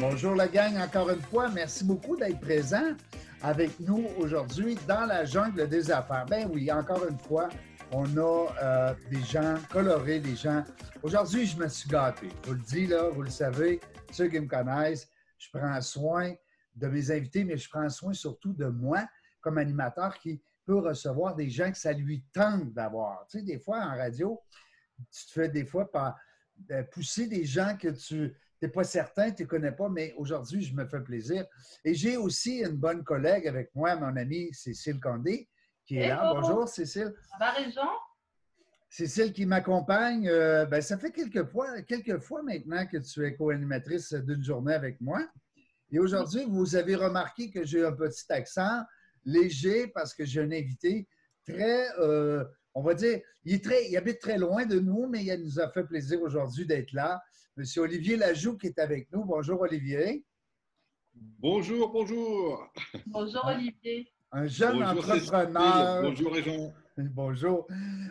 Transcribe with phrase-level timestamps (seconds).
[0.00, 2.94] Bonjour la gang, encore une fois, merci beaucoup d'être présent
[3.42, 6.26] avec nous aujourd'hui dans la jungle des affaires.
[6.28, 7.48] Ben oui, encore une fois,
[7.92, 10.64] on a euh, des gens colorés, des gens.
[11.02, 12.28] Aujourd'hui, je me suis gâté.
[12.44, 13.80] Je vous le dis, là, vous le savez,
[14.10, 15.08] ceux qui me connaissent,
[15.38, 16.32] je prends soin
[16.74, 19.04] de mes invités, mais je prends soin surtout de moi
[19.40, 23.26] comme animateur qui peut recevoir des gens que ça lui tente d'avoir.
[23.28, 24.40] Tu sais, des fois, en radio,
[25.10, 26.16] tu te fais des fois par,
[26.70, 30.62] euh, pousser des gens que tu n'es pas certain, tu ne connais pas, mais aujourd'hui,
[30.62, 31.46] je me fais plaisir.
[31.84, 35.48] Et j'ai aussi une bonne collègue avec moi, mon amie Cécile Condé,
[35.84, 36.32] qui est là.
[36.34, 37.14] Bonjour, Cécile.
[37.30, 37.88] Ça va, Réjean?
[38.88, 40.28] Cécile qui m'accompagne.
[40.28, 44.74] Euh, ben, ça fait quelques fois, quelques fois maintenant que tu es co-animatrice d'une journée
[44.74, 45.20] avec moi.
[45.90, 48.82] Et aujourd'hui, vous avez remarqué que j'ai un petit accent
[49.26, 51.06] léger parce que j'ai un invité
[51.44, 52.44] très, euh,
[52.74, 55.60] on va dire, il, est très, il habite très loin de nous, mais il nous
[55.60, 57.20] a fait plaisir aujourd'hui d'être là.
[57.56, 59.24] Monsieur Olivier Lajoux qui est avec nous.
[59.24, 60.24] Bonjour, Olivier.
[61.14, 62.70] Bonjour, bonjour.
[63.06, 64.12] Bonjour, Olivier.
[64.32, 66.02] Un jeune entrepreneur.
[66.02, 66.74] Bonjour, Réjean.
[66.98, 67.66] Bonjour.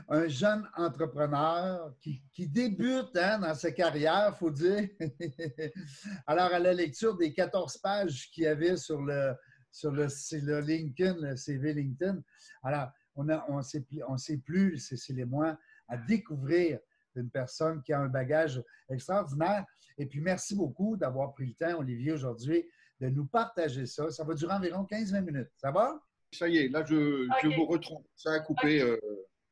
[0.10, 4.90] Un jeune entrepreneur qui, débute hein, dans sa carrière, il faut dire.
[6.28, 9.34] Alors, à la lecture des 14 pages qu'il y avait sur le,
[9.76, 12.22] sur le, le LinkedIn, le CV LinkedIn,
[12.64, 15.58] alors, on ne on sait, on sait plus, c'est les mois,
[15.90, 16.80] à découvrir
[17.16, 19.66] une personne qui a un bagage extraordinaire.
[19.98, 22.66] Et puis, merci beaucoup d'avoir pris le temps, Olivier, aujourd'hui,
[23.02, 24.10] de nous partager ça.
[24.12, 25.52] Ça va durer environ 15-20 minutes.
[25.58, 26.02] Ça va?
[26.32, 28.04] Ça y est, là, je, je vous retrouve.
[28.16, 28.82] Ça a coupé.
[28.82, 28.98] Euh.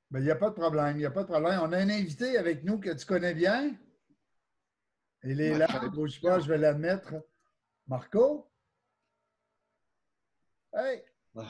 [0.09, 0.95] Ben, il n'y a pas de problème.
[0.95, 1.59] Il n'y a pas de problème.
[1.61, 3.75] On a un invité avec nous que tu connais bien.
[5.23, 5.67] Il est là.
[5.69, 7.13] Je ne bouge pas, je vais l'admettre.
[7.87, 8.52] Marco?
[10.75, 11.03] Hey!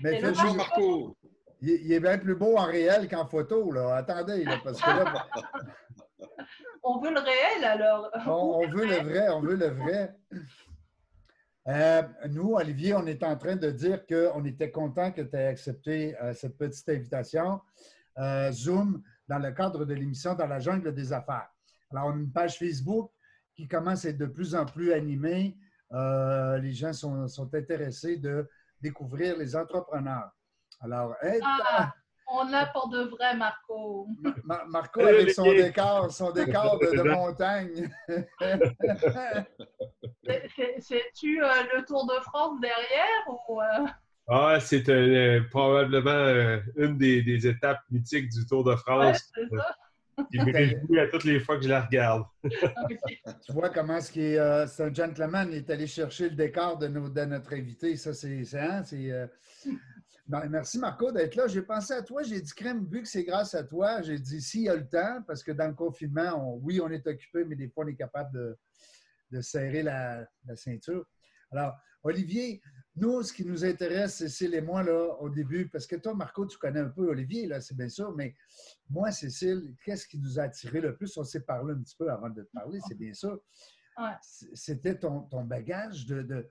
[0.00, 1.16] Mais Bonjour, Marco!
[1.60, 3.96] Il, est bien plus beau en réel qu'en photo, là.
[3.96, 5.26] Attendez, parce que là...
[6.84, 8.10] on veut le réel, alors.
[8.26, 10.14] On, veut le vrai, on veut le vrai.
[11.66, 15.48] Euh, nous, Olivier, on est en train de dire qu'on était content que tu aies
[15.48, 17.60] accepté euh, cette petite invitation
[18.18, 21.48] euh, Zoom dans le cadre de l'émission Dans la jungle des affaires.
[21.90, 23.10] Alors, on a une page Facebook
[23.56, 25.56] qui commence à être de plus en plus animée.
[25.90, 28.48] Les gens sont, sont intéressés de
[28.80, 30.30] découvrir les entrepreneurs.
[30.80, 31.92] Alors, ah,
[32.28, 34.08] on l'a pour de vrai, Marco.
[34.44, 37.88] Marco avec son décor, son décor de, montagne.
[40.80, 43.86] C'est-tu euh, le Tour de France derrière ou euh?
[44.28, 49.06] Ah, c'est euh, probablement une des, étapes mythiques du Tour de France.
[49.06, 49.14] Ouais,
[49.48, 49.76] c'est ça.
[50.32, 52.24] Il me réjouit à toutes les fois que je la regarde.
[52.42, 56.78] tu vois comment ce qui est, c'est un gentleman, il est allé chercher le décor
[56.78, 57.96] de, nos, de notre invité.
[57.96, 58.82] Ça, c'est, c'est, hein,
[60.28, 61.46] ben, merci Marco d'être là.
[61.46, 64.42] J'ai pensé à toi, j'ai dit crème, vu que c'est grâce à toi, j'ai dit
[64.42, 67.54] s'il y a le temps, parce que dans le confinement, oui, on est occupé, mais
[67.54, 68.56] des fois, on est capable
[69.30, 71.04] de, serrer la, ceinture.
[71.52, 72.60] Alors, Olivier,
[72.96, 76.14] nous, ce qui nous intéresse, c'est Cécile et moi, là, au début, parce que toi,
[76.14, 78.34] Marco, tu connais un peu Olivier, là, c'est bien sûr, mais
[78.88, 81.14] moi, Cécile, qu'est-ce qui nous a attiré le plus?
[81.18, 83.38] On s'est parlé un petit peu avant de te parler, c'est bien sûr.
[84.54, 86.48] C'était ton, bagage de,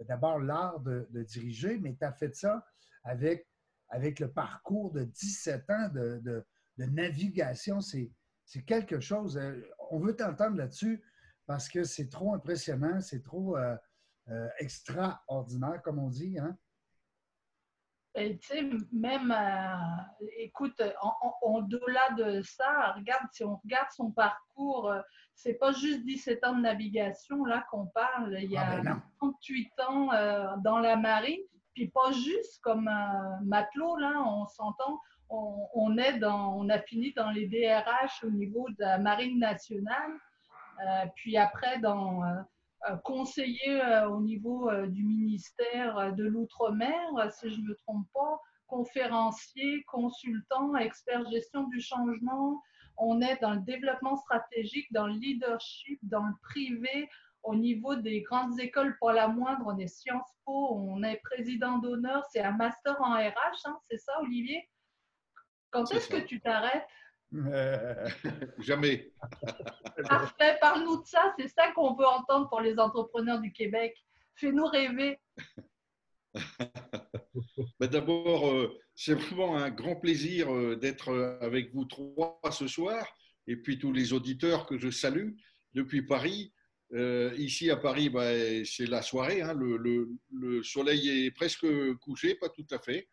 [0.00, 2.64] d'abord l'art de, diriger, mais tu as fait ça
[3.02, 3.48] avec,
[3.88, 6.44] avec le parcours de 17 ans de,
[6.78, 7.80] navigation.
[7.80, 8.12] C'est
[8.66, 9.36] quelque chose.
[9.36, 9.60] Euh,
[9.90, 11.02] on veut t'entendre là-dessus
[11.46, 13.76] parce que c'est trop impressionnant, c'est trop euh,
[14.28, 16.38] euh, extraordinaire, comme on dit.
[16.38, 16.56] Hein?
[18.14, 20.80] tu sais, même, euh, écoute,
[21.42, 25.00] au-delà de ça, regarde, si on regarde son parcours, euh,
[25.34, 28.36] c'est pas juste 17 ans de navigation là qu'on parle.
[28.42, 28.82] Il y a
[29.18, 31.40] 38 ah, ben ans euh, dans la marine,
[31.74, 35.00] puis pas juste comme un matelot, là, on s'entend.
[35.34, 40.12] On, est dans, on a fini dans les DRH au niveau de la marine nationale,
[41.14, 42.20] puis après dans
[43.04, 48.40] conseiller euh, au niveau euh, du ministère de l'Outre-mer, si je ne me trompe pas,
[48.66, 52.60] conférencier, consultant, expert gestion du changement.
[52.96, 57.08] On est dans le développement stratégique, dans le leadership, dans le privé,
[57.42, 61.78] au niveau des grandes écoles, pas la moindre, on est Sciences Po, on est président
[61.78, 64.68] d'honneur, c'est un master en RH, hein, c'est ça, Olivier?
[65.70, 66.86] Quand est-ce que tu t'arrêtes?
[68.58, 69.12] Jamais.
[70.08, 71.34] Parfait, parle-nous de ça.
[71.38, 73.96] C'est ça qu'on veut entendre pour les entrepreneurs du Québec.
[74.34, 75.18] Fais-nous rêver.
[77.80, 82.66] Ben, d'abord, euh, c'est vraiment un grand plaisir euh, d'être euh, avec vous trois ce
[82.66, 83.06] soir
[83.46, 85.30] et puis tous les auditeurs que je salue
[85.74, 86.52] depuis Paris.
[87.38, 89.40] ici à Paris, ben, c'est la soirée.
[89.40, 89.54] Hein.
[89.54, 91.66] le, soleil est presque
[92.00, 93.08] couché, pas tout à fait.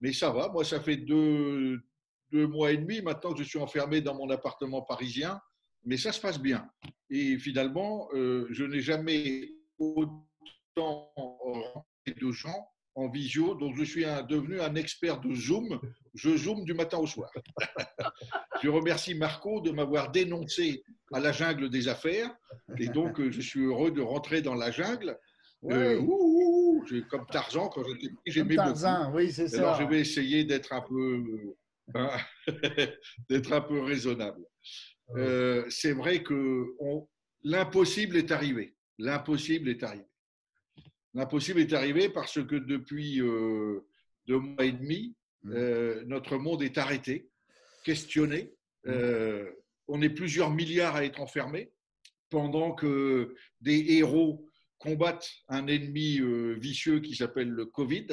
[0.00, 1.78] Mais ça va, moi, ça fait deux,
[2.32, 5.40] deux mois et demi maintenant que je suis enfermé dans mon appartement parisien,
[5.84, 6.68] mais ça se passe bien.
[7.10, 11.12] Et finalement, euh, je n'ai jamais autant
[12.06, 15.80] de gens en visio, donc je suis devenu un expert de Zoom.
[16.14, 17.30] Je zoome du matin au soir.
[18.62, 20.82] je remercie Marco de m'avoir dénoncé
[21.12, 22.30] à la jungle des affaires,
[22.78, 25.16] et donc euh, je suis heureux de rentrer dans la jungle.
[25.64, 26.00] Euh,
[27.10, 28.68] comme Tarzan quand j'étais petit, j'aimais beaucoup.
[28.68, 29.58] Tarzan, oui, c'est ça.
[29.58, 31.54] Alors je vais essayer d'être un peu
[31.94, 32.16] Hein,
[33.28, 34.44] d'être un peu raisonnable.
[35.16, 36.66] Euh, c'est vrai que
[37.42, 38.74] l'impossible est arrivé.
[38.98, 40.04] L'impossible est arrivé.
[41.14, 43.80] L'impossible est arrivé parce que depuis euh,
[44.26, 45.52] deux mois et demi, mmh.
[45.52, 47.28] euh, notre monde est arrêté,
[47.84, 48.52] questionné.
[48.86, 48.92] Mmh.
[49.88, 51.70] on est plusieurs milliards à être enfermés
[52.30, 54.48] pendant que des héros
[54.78, 56.18] combattent un ennemi
[56.58, 58.06] vicieux qui s'appelle le Covid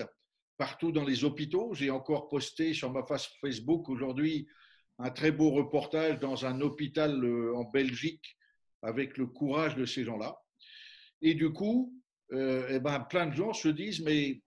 [0.57, 1.73] partout dans les hôpitaux.
[1.73, 4.47] J'ai encore posté sur ma face Facebook aujourd'hui
[4.99, 8.35] un très beau reportage dans un hôpital euh, en Belgique
[8.81, 10.37] avec le courage de ces gens-là.
[11.21, 11.93] Et du coup,
[12.31, 14.41] euh, eh ben, plein de gens se disent, mais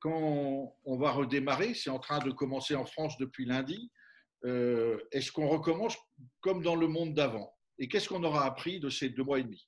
[0.00, 3.90] quand on va redémarrer, c'est en train de commencer en France depuis lundi,
[4.44, 5.96] euh, est-ce qu'on recommence
[6.40, 7.54] comme dans le monde d'avant?
[7.78, 9.66] Et qu'est-ce qu'on aura appris de ces deux mois et demi?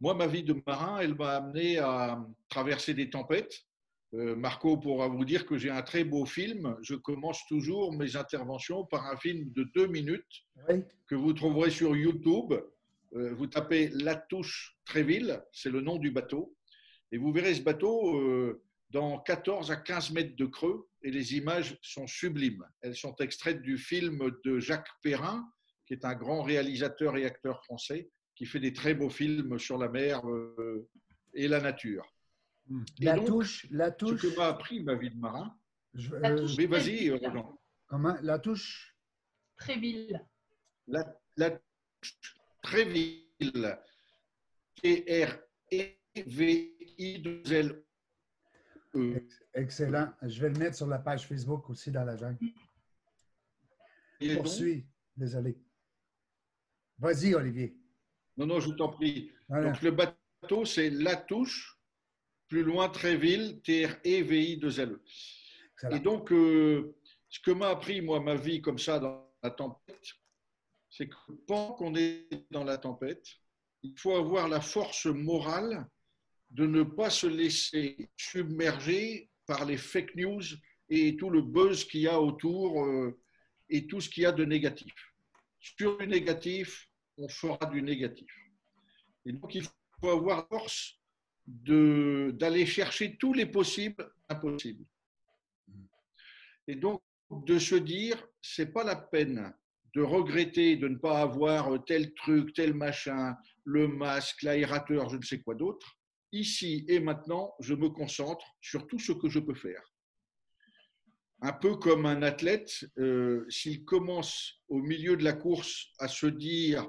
[0.00, 3.64] Moi, ma vie de marin, elle m'a amené à traverser des tempêtes,
[4.12, 6.76] Marco pourra vous dire que j'ai un très beau film.
[6.80, 10.46] Je commence toujours mes interventions par un film de deux minutes
[11.08, 12.54] que vous trouverez sur YouTube.
[13.14, 16.56] Euh, vous tapez La Touche Tréville, c'est le nom du bateau,
[17.12, 21.34] et vous verrez ce bateau euh, dans 14 à 15 mètres de creux, et les
[21.34, 22.64] images sont sublimes.
[22.82, 25.48] Elles sont extraites du film de Jacques Perrin,
[25.86, 29.78] qui est un grand réalisateur et acteur français, qui fait des très beaux films sur
[29.78, 30.22] la mer
[31.32, 32.04] et la nature.
[32.98, 34.20] La touche, la touche.
[34.20, 35.56] Ce que m'a appris ma vie de marin.
[35.94, 37.60] Je, euh, mais vas-y, Roland.
[37.86, 38.16] Comment?
[38.22, 38.96] La touche?
[39.56, 40.24] Tréville.
[40.86, 43.78] La, la touche Tréville.
[44.82, 45.46] T-R-E-V-I-L-E.
[49.54, 50.12] Excellent.
[50.22, 52.52] Je vais le mettre sur la page Facebook aussi dans la jungle.
[54.34, 54.86] Poursuis.
[55.16, 55.58] Désolé.
[56.98, 57.76] Vas-y, Olivier.
[58.36, 59.32] Non, non, je t'en prie.
[59.48, 61.75] Donc, le bateau, c'est la touche
[62.48, 65.02] plus loin, Tréville, T-R-E-V-I-2-L-E.
[65.90, 66.94] Et donc, euh,
[67.28, 70.08] ce que m'a appris, moi, ma vie comme ça dans la tempête,
[70.88, 71.14] c'est que
[71.46, 73.26] pendant qu'on est dans la tempête,
[73.82, 75.86] il faut avoir la force morale
[76.50, 80.42] de ne pas se laisser submerger par les fake news
[80.88, 83.18] et tout le buzz qu'il y a autour euh,
[83.68, 84.94] et tout ce qu'il y a de négatif.
[85.60, 86.88] Sur du négatif,
[87.18, 88.30] on fera du négatif.
[89.24, 89.64] Et donc, il
[90.00, 90.95] faut avoir la force
[91.46, 94.84] d'aller chercher tous les possibles impossibles.
[96.66, 97.00] Et donc,
[97.30, 99.52] de se dire, c'est pas la peine
[99.96, 103.34] de regretter de ne pas avoir tel truc, tel machin,
[103.64, 105.96] le masque, l'aérateur, je ne sais quoi d'autre.
[106.32, 109.82] Ici et maintenant, je me concentre sur tout ce que je peux faire.
[111.40, 116.26] Un peu comme un athlète, euh, s'il commence au milieu de la course à se
[116.26, 116.86] dire,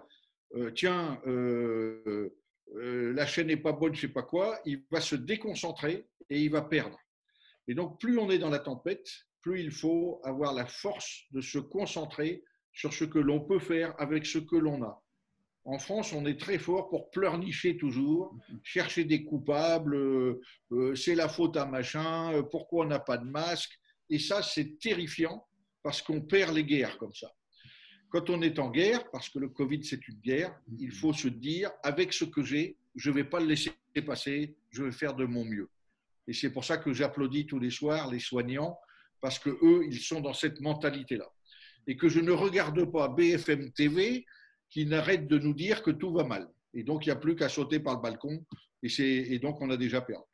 [0.56, 2.36] euh, tiens, euh,
[2.76, 6.08] euh, la chaîne n'est pas bonne, je ne sais pas quoi, il va se déconcentrer
[6.30, 7.00] et il va perdre.
[7.68, 9.08] Et donc, plus on est dans la tempête,
[9.42, 12.44] plus il faut avoir la force de se concentrer
[12.74, 15.04] sur ce que l'on peut faire avec ce que l'on a.
[15.66, 18.34] En France, on est très fort pour pleurnicher toujours,
[18.64, 23.26] chercher des coupables, euh, euh, c'est la faute à machin, pourquoi on n'a pas de
[23.26, 23.78] masque.
[24.10, 25.46] Et ça, c'est terrifiant
[25.84, 27.32] parce qu'on perd les guerres comme ça.
[28.10, 31.28] Quand on est en guerre, parce que le Covid c'est une guerre, il faut se
[31.28, 33.72] dire avec ce que j'ai, je ne vais pas le laisser
[34.06, 35.70] passer, je vais faire de mon mieux.
[36.28, 38.78] Et c'est pour ça que j'applaudis tous les soirs les soignants,
[39.22, 41.28] parce que eux, ils sont dans cette mentalité-là.
[41.88, 44.26] Et que je ne regarde pas BFM TV
[44.70, 46.50] qui n'arrête de nous dire que tout va mal.
[46.74, 48.46] Et donc, il n'y a plus qu'à sauter par le balcon,
[48.84, 50.26] et, et, donc on a déjà perdu.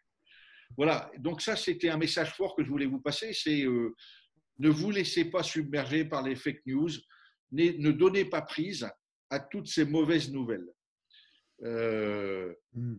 [0.75, 3.95] Voilà, donc ça, c'était un message fort que je voulais vous passer, c'est euh,
[4.59, 6.89] ne vous laissez pas submerger par les fake news,
[7.53, 8.89] ne donnez pas prise
[9.29, 10.67] à toutes ces mauvaises nouvelles.
[11.63, 12.95] Euh, hmm.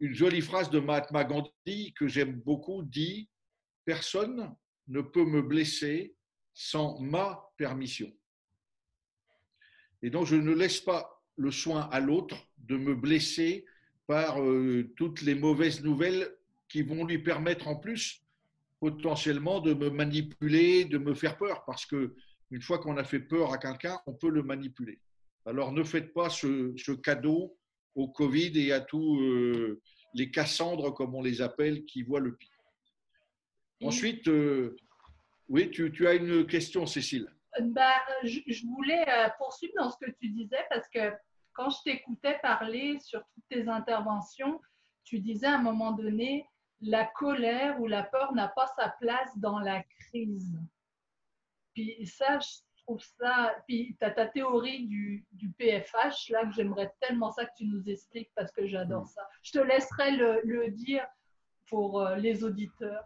[0.00, 3.30] Une jolie phrase de Mahatma Gandhi que j'aime beaucoup dit
[3.84, 4.54] Personne
[4.88, 6.14] ne peut me blesser
[6.52, 8.12] sans ma permission.
[10.02, 13.64] Et donc, je ne laisse pas le soin à l'autre de me blesser
[14.06, 16.34] par euh, toutes les mauvaises nouvelles
[16.68, 18.22] qui vont lui permettre en plus
[18.80, 22.14] potentiellement de me manipuler, de me faire peur, parce que
[22.50, 25.00] une fois qu'on a fait peur à quelqu'un, on peut le manipuler.
[25.46, 27.56] Alors ne faites pas ce, cadeau
[27.94, 29.80] au Covid et à tous euh,
[30.14, 32.50] les Cassandres, comme on les appelle, qui voient le pire.
[33.82, 34.76] Ensuite, euh,
[35.48, 37.30] Oui, tu, as une question, Cécile.
[37.60, 41.12] Ben, je, voulais euh, poursuivre dans ce que tu disais parce que
[41.52, 44.60] quand je t'écoutais parler sur toutes tes interventions,
[45.04, 46.46] tu disais à un moment donné,
[46.82, 50.58] la colère ou la peur n'a pas sa place dans la crise.
[51.76, 53.54] Puis ça, je trouve ça.
[53.68, 57.66] Puis tu as ta théorie du, du, PFH, là, que j'aimerais tellement ça que tu
[57.66, 59.08] nous expliques parce que j'adore mm.
[59.14, 59.28] ça.
[59.42, 61.06] Je te laisserai le, le dire
[61.68, 63.04] pour euh, les auditeurs.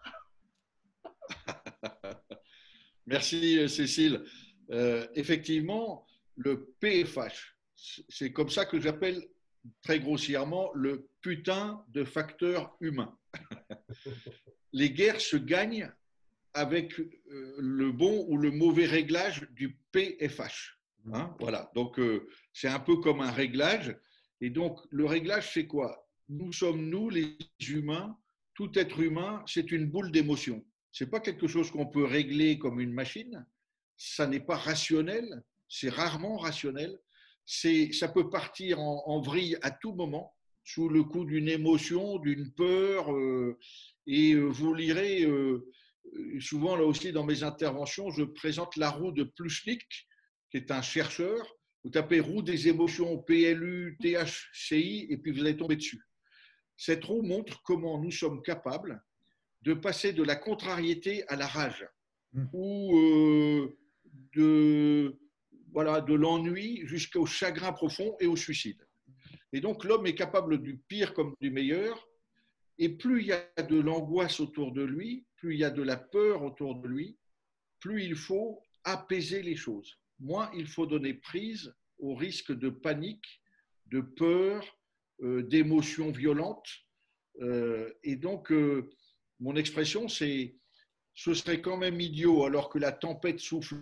[3.07, 4.25] Merci, Cécile.
[4.71, 7.57] Euh, effectivement, le PFH,
[8.09, 9.21] c'est comme ça que j'appelle
[9.83, 13.19] très grossièrement le putain de facteur humain.
[14.73, 15.93] Les guerres se gagnent
[16.55, 20.79] avec euh, le bon ou le mauvais réglage du PFH.
[21.13, 23.97] Hein, voilà, donc euh, c'est un peu comme un réglage.
[24.41, 26.09] Et donc le réglage, c'est quoi?
[26.29, 27.37] Nous sommes, nous, les
[27.69, 28.17] humains,
[28.55, 30.65] tout être humain, c'est une boule d'émotion.
[30.93, 33.47] Ce n'est pas quelque chose qu'on peut régler comme une machine.
[33.97, 36.99] Ça n'est pas rationnel, c'est rarement rationnel.
[37.47, 43.13] Ça peut partir en, vrille à tout moment, sous le coup d'une émotion, d'une peur.
[43.13, 43.59] Euh,
[44.07, 45.69] et vous lirez euh,
[46.41, 49.85] souvent, là aussi, dans mes interventions, je présente la roue de Pluschnik,
[50.51, 51.39] qui est un chercheur.
[51.85, 56.03] Vous tapez roue des émotions, PLU, THCI, et puis vous allez tomber dessus.
[56.77, 59.03] Cette roue montre comment nous sommes capables
[59.63, 61.87] de passer de la contrariété à la rage,
[62.33, 62.45] mmh.
[62.53, 63.79] ou euh,
[64.35, 65.19] de,
[65.73, 68.87] voilà, de l'ennui jusqu'au chagrin profond et au suicide.
[69.53, 72.09] Et donc l'homme est capable du pire comme du meilleur,
[72.79, 75.83] et plus il y a de l'angoisse autour de lui, plus il y a de
[75.83, 77.19] la peur autour de lui,
[77.81, 79.99] plus il faut apaiser les choses.
[80.19, 83.43] Moins il faut donner prise au risque de panique,
[83.87, 84.65] de peur,
[85.23, 86.69] euh, d'émotions violentes.
[87.41, 88.91] Euh, et donc, euh,
[89.41, 90.57] mon expression, c'est
[91.15, 93.77] ce serait quand même idiot alors que la tempête souffle.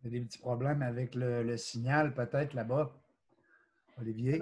[0.00, 2.94] Il y a des petits problèmes avec le, le signal, peut-être là-bas,
[3.98, 4.40] Olivier?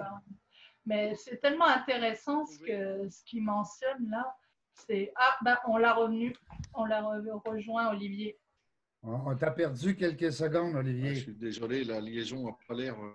[0.85, 4.35] Mais c'est tellement intéressant ce que ce qu'il mentionne là.
[4.73, 6.35] C'est ah ben on l'a revenu,
[6.73, 7.01] on l'a
[7.45, 8.37] rejoint Olivier.
[9.07, 11.13] On, t'a perdu quelques secondes, Olivier.
[11.13, 12.95] je suis désolé, la liaison n'a pas l'air.
[12.99, 13.11] Euh,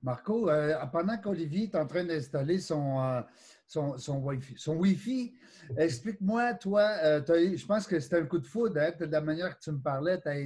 [0.00, 3.20] Marco, euh, pendant qu'Olivier est en train d'installer son, euh,
[3.66, 5.34] son, son, Wi-Fi, son Wi-Fi
[5.76, 9.64] explique-moi, toi, je pense que c'était un coup de foudre, hein, de la manière que
[9.64, 10.38] tu me parlais, tu as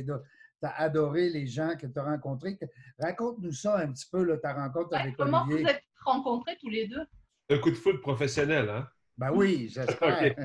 [0.61, 2.59] tu as adoré les gens que tu as rencontrés.
[2.99, 5.63] Raconte-nous ça un petit peu, ta rencontre avec comment Olivier.
[5.63, 7.07] Comment vous êtes rencontrés tous les deux?
[7.51, 8.89] Un coup de foot professionnel, hein?
[9.19, 10.21] Ben oui, j'espère.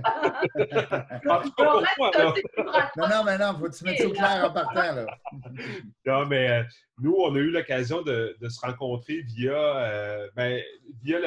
[2.98, 4.96] non, non, mais non, faut que tu mettes ça clair en partant.
[4.96, 5.06] Là.
[6.06, 6.64] non, mais euh,
[7.00, 10.60] nous, on a eu l'occasion de, de, se rencontrer via, euh, ben,
[11.04, 11.20] via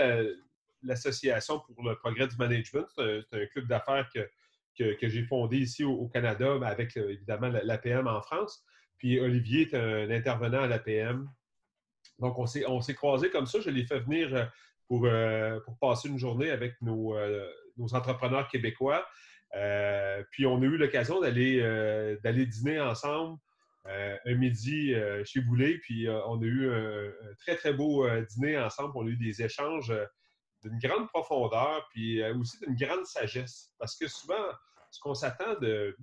[0.83, 2.87] l'Association pour le progrès du management.
[2.97, 4.29] C'est un, club d'affaires que,
[4.77, 8.65] que, que j'ai fondé ici au, Canada, avec évidemment l'APM en France.
[8.99, 11.29] Puis Olivier est un intervenant à l'APM.
[12.19, 13.61] Donc, on s'est croisés comme ça.
[13.61, 14.45] Je l'ai fait venir euh,
[14.89, 17.51] pour, euh, pour, passer une journée avec nos, euh,
[17.93, 19.07] entrepreneurs québécois.
[20.31, 23.39] puis, on a eu l'occasion d'aller dîner ensemble
[23.85, 25.79] un midi chez Boulet.
[25.79, 28.93] Puis, on a eu un, très, très beau dîner ensemble.
[28.95, 29.93] On a eu des échanges
[30.65, 33.75] d'une grande profondeur, puis aussi d'une grande sagesse.
[33.79, 34.47] Parce que souvent,
[34.91, 35.97] ce qu'on s'attend de,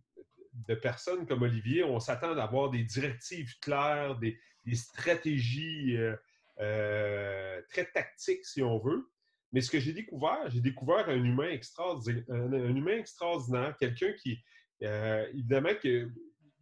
[0.54, 4.38] de personnes comme Olivier, on s'attend d'avoir des directives claires, des,
[4.74, 6.16] stratégies euh,
[6.60, 9.10] euh, très tactiques, si on veut.
[9.52, 14.40] Mais ce que j'ai découvert, j'ai découvert un humain extraordinaire, quelqu'un qui,
[14.84, 16.06] euh, évidemment, qui a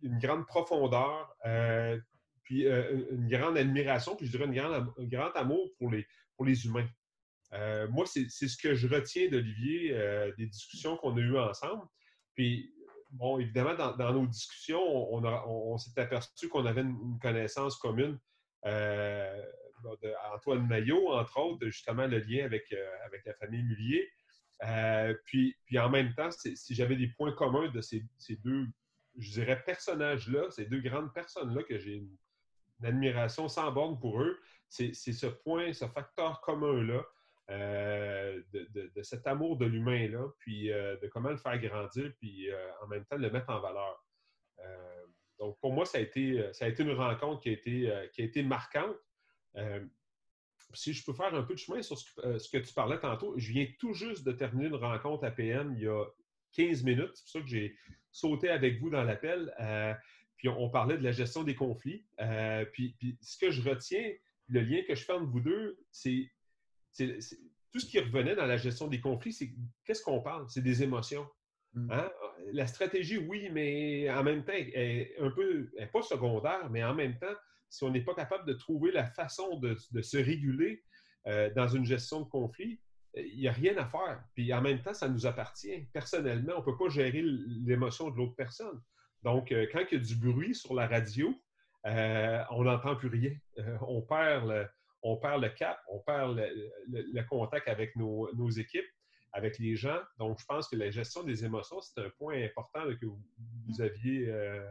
[0.03, 1.31] une grande profondeur,
[2.43, 6.89] puis une grande admiration, puis je dirais un grand amour pour les, pour les humains.
[7.89, 9.95] moi, c'est ce que je retiens d'Olivier,
[10.38, 11.86] des discussions qu'on a eues ensemble.
[12.36, 12.74] Puis
[13.12, 14.82] bon, évidemment, dans, nos discussions,
[15.13, 18.20] on, s'est aperçu qu'on avait une, connaissance commune.
[18.65, 19.41] Euh,
[20.34, 24.10] Antoine Maillot, entre autres, justement le lien avec, euh, avec la famille Mullier.
[24.63, 28.06] Euh, puis, puis en même temps, si j'avais des points communs de ces,
[28.44, 28.68] deux,
[29.18, 32.18] je dirais, personnages-là, ces deux grandes personnes-là, que j'ai une,
[32.84, 37.06] admiration sans borne pour eux, c'est ce point, ce facteur commun-là
[37.51, 42.72] euh, de, cet amour de l'humain-là, puis euh, de comment le faire grandir, puis euh,
[42.81, 44.05] en même temps le mettre en valeur.
[45.38, 48.22] donc, pour moi, ça a été, ça a été une rencontre qui a été, qui
[48.22, 48.96] a été marquante.
[50.74, 53.51] si je peux faire un peu de chemin sur ce que, tu parlais tantôt, je
[53.51, 56.05] viens tout juste de terminer une rencontre à il y a
[56.53, 57.12] 15 minutes.
[57.15, 57.75] C'est pour ça que j'ai
[58.12, 59.51] sauté avec vous dans l'appel.
[60.38, 62.05] puis on, parlait de la gestion des conflits.
[62.72, 64.13] puis, puis, ce que je retiens,
[64.48, 66.29] le lien que je fais entre vous deux, c'est
[66.98, 69.51] tout ce qui revenait dans la gestion des conflits, c'est
[69.86, 70.45] qu'est-ce qu'on parle?
[70.50, 71.27] C'est des émotions.
[71.74, 71.91] Mm.
[71.91, 72.12] Hein?
[72.53, 76.83] La stratégie, oui, mais en même temps, elle est un peu, elle pas secondaire, mais
[76.83, 77.36] en même temps,
[77.69, 80.83] si on n'est pas capable de trouver la façon de, se réguler
[81.27, 82.81] euh, dans une gestion de conflit,
[83.15, 84.24] il n'y a rien à faire.
[84.36, 85.88] Puis en même temps, ça nous appartient.
[85.93, 88.81] Personnellement, on ne peut pas gérer l'émotion de l'autre personne.
[89.24, 91.33] Donc, euh, quand il y a du bruit sur la radio,
[91.86, 93.33] euh, on n'entend plus rien.
[93.81, 94.67] on, perd le,
[95.03, 96.38] on perd le cap, on perd
[96.88, 98.86] le, contact avec nos, équipes
[99.34, 100.00] avec les gens.
[100.17, 104.27] Donc, je pense que la gestion des émotions, c'est un point important que vous, aviez.
[104.27, 104.62] Euh,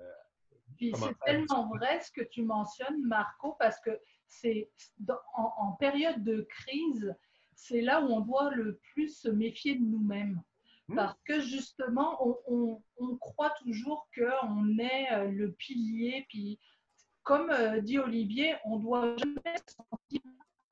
[0.00, 3.90] euh, c'est tellement vrai ce que tu mentionnes, Marco, parce que
[4.26, 4.70] c'est
[5.36, 7.14] en, période de crise,
[7.54, 10.42] c'est là où on doit le plus se méfier de nous-mêmes.
[10.88, 10.96] Hmm.
[10.96, 16.58] Parce que justement, on, on croit toujours qu'on est euh, le pilier, puis
[17.24, 17.50] comme
[17.80, 20.20] dit Olivier, on doit jamais se sentir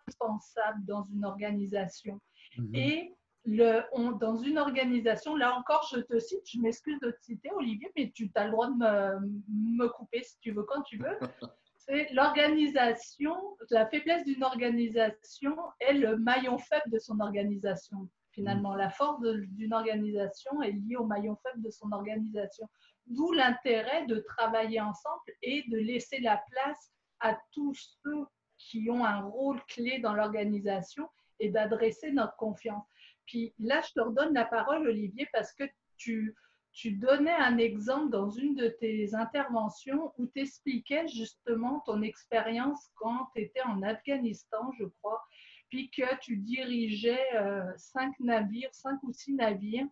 [0.07, 2.21] indispensable dans une organisation.
[2.57, 2.75] Mhm.
[2.75, 3.83] Et le,
[4.21, 8.13] dans une organisation, là encore, je te cite, je m'excuse de te citer, Olivier, mais
[8.15, 9.43] tu as le droit de me,
[9.79, 11.19] me couper si tu veux, quand tu veux.
[11.77, 13.35] C'est l'organisation,
[13.71, 18.09] la faiblesse d'une organisation est le maillon faible de son organisation.
[18.31, 22.69] Finalement, la force d'une organisation est liée au maillon faible de son organisation.
[23.07, 28.27] D'où l'intérêt de travailler ensemble et de laisser la place à tous ceux
[28.59, 31.09] qui ont un rôle clé dans l'organisation
[31.41, 32.87] et d'adresser notre confiance.
[33.27, 35.65] Puis là, je te redonne la parole, Olivier, parce que
[35.97, 36.35] tu,
[36.73, 42.91] tu donnais un exemple dans une de tes interventions où tu expliquais justement ton expérience
[42.95, 45.23] quand tu étais en Afghanistan, je crois,
[45.69, 49.87] puis que tu dirigeais euh, cinq navires, cinq ou six navires,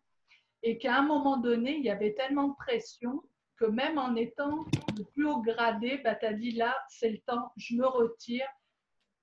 [0.62, 3.23] et qu'à un moment donné, il y avait tellement de pression
[3.57, 4.64] que même en étant
[4.97, 8.47] le plus haut gradé, bah, tu as dit là, c'est le temps, je me retire,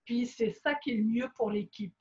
[0.05, 1.93] puis c'est ça qui est le mieux pour l'équipe.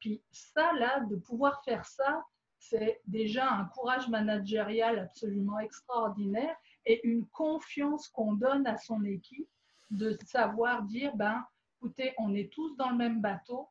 [0.00, 2.24] Puis ça, là, de pouvoir faire ça,
[2.58, 9.48] c'est déjà un courage managérial absolument extraordinaire et une confiance qu'on donne à son équipe
[9.90, 11.44] de savoir dire, ben,
[11.76, 13.68] écoutez, on est tous dans le même bateau,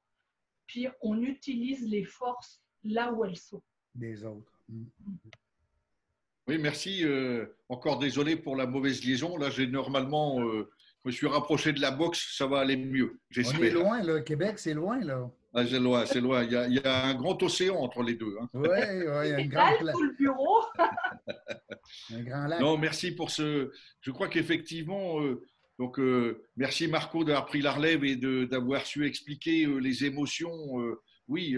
[0.67, 3.61] puis on utilise les forces là où elles sont.
[3.95, 4.52] Des autres.
[6.47, 7.03] Oui, merci.
[7.03, 9.37] Euh, encore désolé pour la mauvaise liaison.
[9.37, 10.69] Là, j'ai normalement euh,
[11.03, 13.19] je me suis rapproché de la boxe, ça va aller mieux.
[13.35, 14.21] On est loin, là.
[14.21, 15.29] Québec, c'est loin, là.
[15.53, 16.43] Ah, c'est loin, c'est loin.
[16.43, 18.33] Il y, a, il y, a, un grand océan entre les deux.
[18.53, 18.87] Oui, hein.
[18.89, 19.95] oui, il y a un grand lac.
[19.99, 20.61] le bureau.
[22.13, 22.61] un grand lac.
[22.61, 23.71] Non, merci pour ce.
[23.99, 25.43] Je crois qu'effectivement, euh,
[25.77, 30.55] donc euh, merci Marco d'avoir pris la relève et d'avoir su expliquer euh, les émotions.
[31.27, 31.57] oui,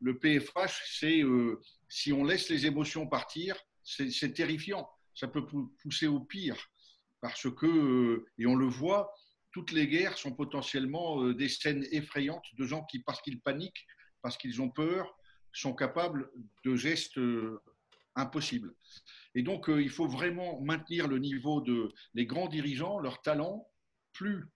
[0.00, 1.22] le PFH, c'est
[1.94, 4.90] si on laisse les émotions partir, c'est terrifiant.
[5.14, 5.46] Ça peut
[5.78, 6.56] pousser au pire
[7.20, 9.12] parce que, euh, et on le voit,
[9.52, 13.86] toutes les guerres sont potentiellement euh, des scènes effrayantes de gens qui, parce qu'ils paniquent,
[14.22, 15.16] parce qu'ils ont peur,
[15.52, 16.28] sont capables
[16.64, 17.62] de gestes euh,
[18.16, 18.74] impossibles.
[19.36, 21.92] Et donc, il faut vraiment maintenir le niveau de
[22.24, 23.68] grands dirigeants, leur talent.
[24.12, 24.48] Plus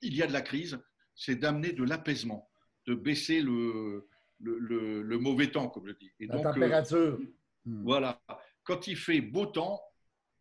[0.00, 0.82] il y a de la crise,
[1.14, 2.50] c'est d'amener de l'apaisement,
[2.86, 4.08] de baisser le,
[4.42, 6.10] le, mauvais temps, comme je dis.
[6.20, 7.18] Et la température.
[7.64, 8.20] Voilà.
[8.64, 9.80] Quand il fait beau temps,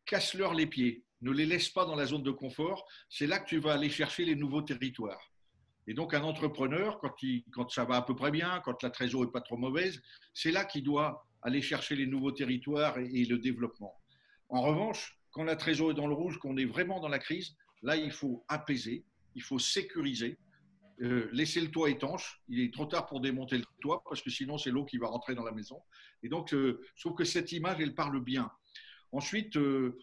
[0.06, 2.86] casse-leur les pieds ne les laisse pas dans la zone de confort.
[3.10, 5.32] C'est là que tu vas aller chercher les nouveaux territoires.
[5.88, 8.90] Et donc, un entrepreneur, quand, il, quand ça va à peu près bien, quand la
[8.90, 10.02] trésorerie n'est pas trop mauvaise,
[10.34, 14.00] c'est là qu'il doit aller chercher les nouveaux territoires et, le développement.
[14.50, 17.56] En revanche, quand la trésorerie est dans le rouge, qu'on est vraiment dans la crise,
[17.82, 20.38] là, il faut apaiser, il faut sécuriser,
[21.02, 22.42] euh, laisser le toit étanche.
[22.48, 25.08] Il est trop tard pour démonter le toit parce que sinon, c'est l'eau qui va
[25.08, 25.82] rentrer dans la maison.
[26.24, 28.52] Et donc, euh, je trouve que cette image, elle parle bien.
[29.12, 29.98] Ensuite, euh,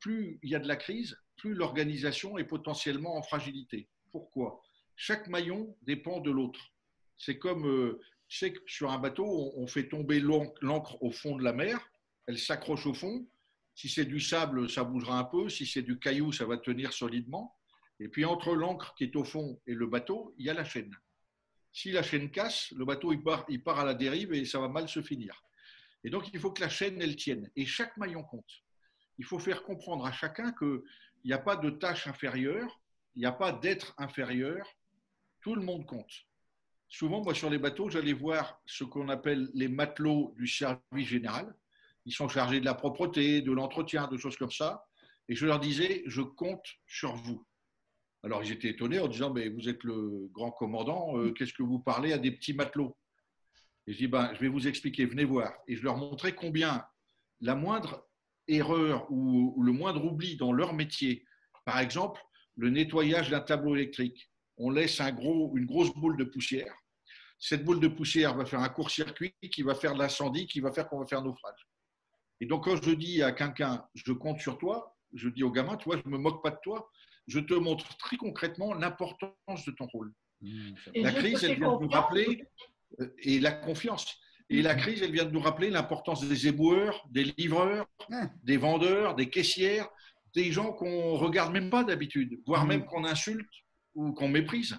[0.00, 3.88] plus il y a de la crise, plus l'organisation est potentiellement en fragilité.
[4.10, 4.60] Pourquoi?
[4.96, 6.72] Chaque maillon dépend de l'autre.
[7.16, 11.44] C'est comme, euh, sais que sur un bateau, on, fait tomber l'encre au fond de
[11.44, 11.78] la mer,
[12.26, 13.26] elle s'accroche au fond.
[13.74, 15.48] Si c'est du sable, ça bougera un peu.
[15.48, 17.56] Si c'est du caillou, ça va tenir solidement.
[18.00, 20.64] Et puis entre l'encre qui est au fond et le bateau, il y a la
[20.64, 20.94] chaîne.
[21.72, 24.60] Si la chaîne casse, le bateau il part, il part à la dérive et ça
[24.60, 25.42] va mal se finir.
[26.02, 27.50] Et donc il faut que la chaîne elle tienne.
[27.56, 28.64] Et chaque maillon compte
[29.18, 30.82] il faut faire comprendre à chacun qu'il
[31.24, 32.80] n'y a pas de tâche inférieure,
[33.14, 34.66] il n'y a pas d'être inférieur,
[35.40, 36.12] tout le monde compte.
[36.88, 41.54] Souvent, moi, sur les bateaux, j'allais voir ce qu'on appelle les matelots du service général.
[42.06, 44.86] Ils sont chargés de la propreté, de l'entretien, de choses comme ça.
[45.28, 47.44] Et je leur disais, je compte sur vous.
[48.24, 51.62] Alors, ils étaient étonnés en disant, mais vous êtes le grand commandant, euh, qu'est-ce que
[51.62, 52.96] vous parlez à des petits matelots?
[53.86, 55.52] Et je dis, ben, je vais vous expliquer, venez voir.
[55.68, 56.86] Et je leur montrais combien
[57.42, 58.08] la moindre
[58.48, 61.24] erreur ou, le moindre oubli dans leur métier,
[61.66, 62.20] par exemple
[62.56, 66.72] le nettoyage d'un tableau électrique, on laisse un gros, une grosse boule de poussière.
[67.38, 70.72] cette boule de poussière va faire un court-circuit qui va faire de l'incendie, qui va
[70.72, 71.68] faire qu'on va faire naufrage.
[72.40, 75.76] Et donc, quand je dis à quelqu'un, je compte sur toi, je dis au gamin,
[75.76, 76.88] tu vois, je ne me moque pas de toi,
[77.26, 80.12] je te montre très concrètement l'importance de ton rôle.
[80.42, 82.44] Mmh, la crise, elle vient de nous rappeler,
[83.00, 84.16] euh, et la confiance.
[84.50, 84.78] Et la mmh.
[84.78, 87.86] crise, elle vient de nous rappeler l'importance des éboueurs, des livreurs,
[88.42, 89.88] des vendeurs, des caissières,
[90.34, 92.68] des gens qu'on regarde même pas d'habitude, voire mmh.
[92.68, 93.50] même qu'on insulte
[93.94, 94.72] ou qu'on méprise.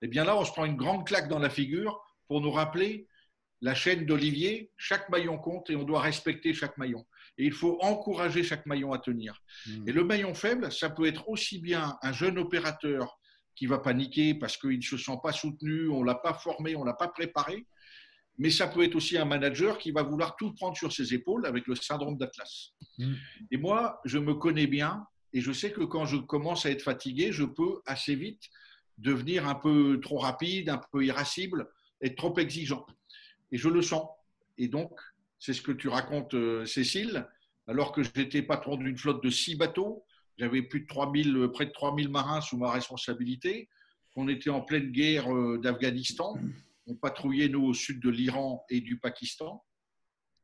[0.00, 2.52] Et eh bien là, on se prend une grande claque dans la figure pour nous
[2.52, 3.08] rappeler
[3.60, 7.04] la chaîne d'Olivier, chaque maillon compte et on doit respecter chaque maillon.
[7.38, 9.40] Et il faut encourager chaque maillon à tenir.
[9.66, 9.88] Mmh.
[9.88, 13.18] Et le maillon faible, ça peut être aussi bien un jeune opérateur
[13.54, 16.76] qui va paniquer parce qu'il ne se sent pas soutenu, on ne l'a pas formé,
[16.76, 17.66] on ne l'a pas préparé,
[18.38, 21.46] mais ça peut être aussi un manager qui va vouloir tout prendre sur ses épaules
[21.46, 22.72] avec le syndrome d'Atlas.
[22.98, 23.14] Mmh.
[23.50, 26.82] Et moi, je me connais bien et je sais que quand je commence à être
[26.82, 28.42] fatigué, je peux assez vite
[28.96, 31.68] devenir un peu trop rapide, un peu irascible,
[32.02, 32.86] être trop exigeant.
[33.52, 34.08] Et je le sens.
[34.56, 34.90] Et donc,
[35.38, 37.26] c'est ce que tu racontes, euh, Cécile,
[37.66, 40.04] alors que j'étais patron d'une flotte de six bateaux,
[40.36, 43.68] j'avais plus de 3000, euh, près de 3000 marins sous ma responsabilité,
[44.16, 46.36] on était en pleine guerre euh, d'Afghanistan,
[46.86, 49.64] on patrouillait nous au sud de l'Iran et du Pakistan.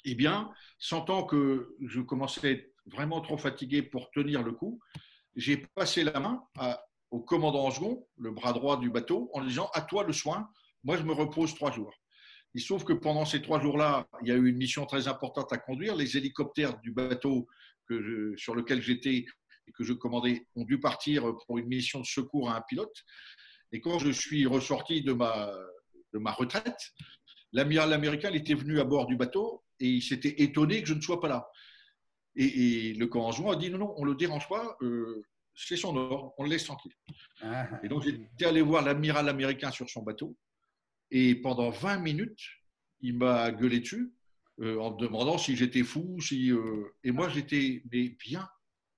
[0.05, 4.79] Eh bien, sentant que je commençais à être vraiment trop fatigué pour tenir le coup,
[5.35, 6.45] j'ai passé la main
[7.11, 10.51] au commandant en second, le bras droit du bateau, en disant À toi le soin,
[10.85, 11.93] moi je me repose trois jours.
[12.55, 15.09] Il se trouve que pendant ces trois jours-là, il y a eu une mission très
[15.09, 15.97] importante à conduire.
[15.97, 17.49] Les hélicoptères du bateau
[17.87, 19.27] que sur lequel j'étais
[19.67, 23.05] et que je commandais ont dû partir pour une mission de secours à un pilote.
[23.73, 25.53] Et quand je suis ressorti de ma,
[26.13, 26.93] de ma retraite,
[27.53, 31.01] l'amiral américain était venu à bord du bateau et il s'était étonné que je ne
[31.01, 31.49] sois pas là.
[32.37, 35.97] Et, le commandant a dit non, non, on ne le dérange pas, euh, c'est son
[35.97, 36.93] ordre, on le laisse tranquille.
[37.43, 37.69] Ah.
[37.83, 40.37] Et donc j'étais allé voir l'amiral américain sur son bateau
[41.11, 42.43] et pendant 20 minutes,
[43.01, 44.13] il m'a gueulé dessus
[44.61, 48.49] euh, en me demandant si j'étais fou, si, euh, et moi j'étais bien,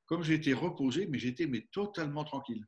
[0.06, 2.64] comme j'étais reposé, mais j'étais mais totalement tranquille.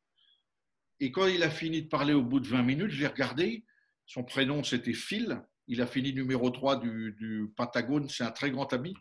[1.01, 3.65] Et quand il a fini de parler au bout de 20 minutes, je l'ai regardé,
[4.07, 8.51] son prénom c'était Phil, il a fini numéro 3 du, du Pentagone, c'est un très
[8.51, 8.95] grand ami,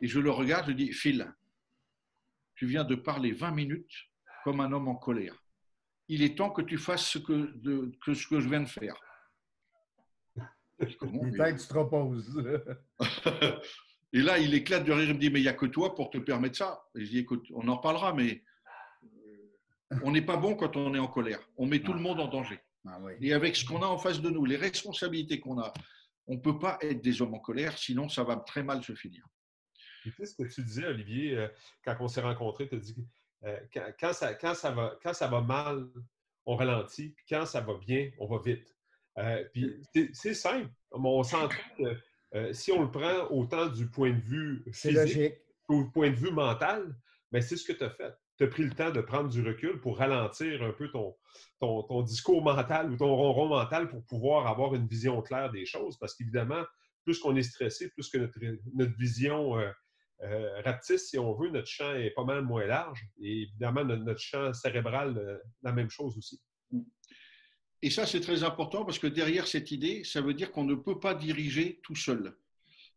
[0.00, 1.32] et je le regarde, je dis Phil,
[2.56, 3.94] tu viens de parler 20 minutes
[4.42, 5.42] comme un homme en colère.
[6.08, 8.96] Il est temps que tu fasses ce que, que, ce que je viens de faire.
[10.98, 12.42] Comment, il est tu te reposes.
[14.12, 15.94] Et là, il éclate de rire, il me dit, mais il n'y a que toi
[15.94, 16.84] pour te permettre ça.
[16.94, 18.44] Et je dis, écoute, on en reparlera, mais
[19.02, 21.40] euh, on n'est pas bon quand on est en colère.
[21.56, 22.60] On met tout le monde en danger.
[22.86, 25.72] Ah Et avec ce qu'on a en face de nous, les responsabilités qu'on a,
[26.28, 28.94] on ne peut pas être des hommes en colère, sinon ça va très mal se
[28.94, 29.26] finir.
[30.02, 31.48] Tu sais ce que tu disais, Olivier, euh,
[31.84, 33.08] quand on s'est rencontrés, tu as dit
[33.44, 33.58] euh,
[33.98, 35.88] quand, ça, quand, ça va, quand ça va mal,
[36.46, 38.73] on ralentit, puis quand ça va bien, on va vite.
[39.52, 40.70] Puis c'est simple.
[40.92, 41.48] On s'entend
[41.78, 41.96] que
[42.34, 45.34] euh, si on le prend autant du point de vue physique
[45.66, 46.86] qu'au point de vue mental,
[47.30, 48.12] mais ben, c'est ce que tu as fait.
[48.36, 51.16] Tu as pris le temps de prendre du recul pour ralentir un peu ton,
[51.60, 55.96] ton, discours mental ou ton ronron mental pour pouvoir avoir une vision claire des choses.
[55.98, 56.64] Parce qu'évidemment,
[57.04, 58.38] plus qu'on est stressé, plus que notre,
[58.74, 59.70] notre vision euh,
[60.22, 63.06] euh, rapetisse, si on veut, notre champ est pas mal moins large.
[63.20, 66.42] Et évidemment, notre, notre champ cérébral, la même chose aussi.
[67.84, 70.74] Et ça, c'est très important parce que derrière cette idée, ça veut dire qu'on ne
[70.74, 72.34] peut pas diriger tout seul.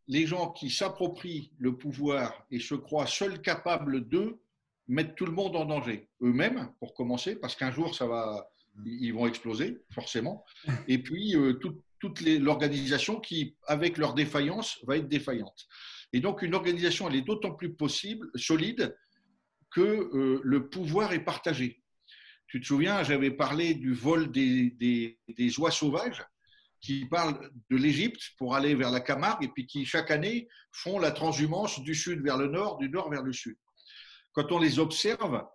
[0.08, 4.40] Les gens qui s'approprient le pouvoir et se croient seuls capables d'eux
[4.88, 6.08] mettent tout le monde en danger.
[6.22, 8.50] Eux-mêmes, pour commencer, parce qu'un jour, ça va,
[8.86, 10.46] ils vont exploser, forcément.
[10.88, 11.60] Et puis, euh,
[12.00, 15.68] toute l'organisation qui, avec leur défaillance, va être défaillante.
[16.14, 18.96] Et donc, une organisation, elle est d'autant plus possible, solide,
[19.70, 21.82] que euh, le pouvoir est partagé.
[22.48, 25.18] Tu te souviens, j'avais parlé du vol des,
[25.58, 26.24] oies sauvages
[26.80, 31.00] qui parlent de l'Égypte pour aller vers la Camargue et puis qui, chaque année, font
[31.00, 33.58] la transhumance du sud vers le nord, du nord vers le sud.
[34.34, 35.46] Quand on les observe,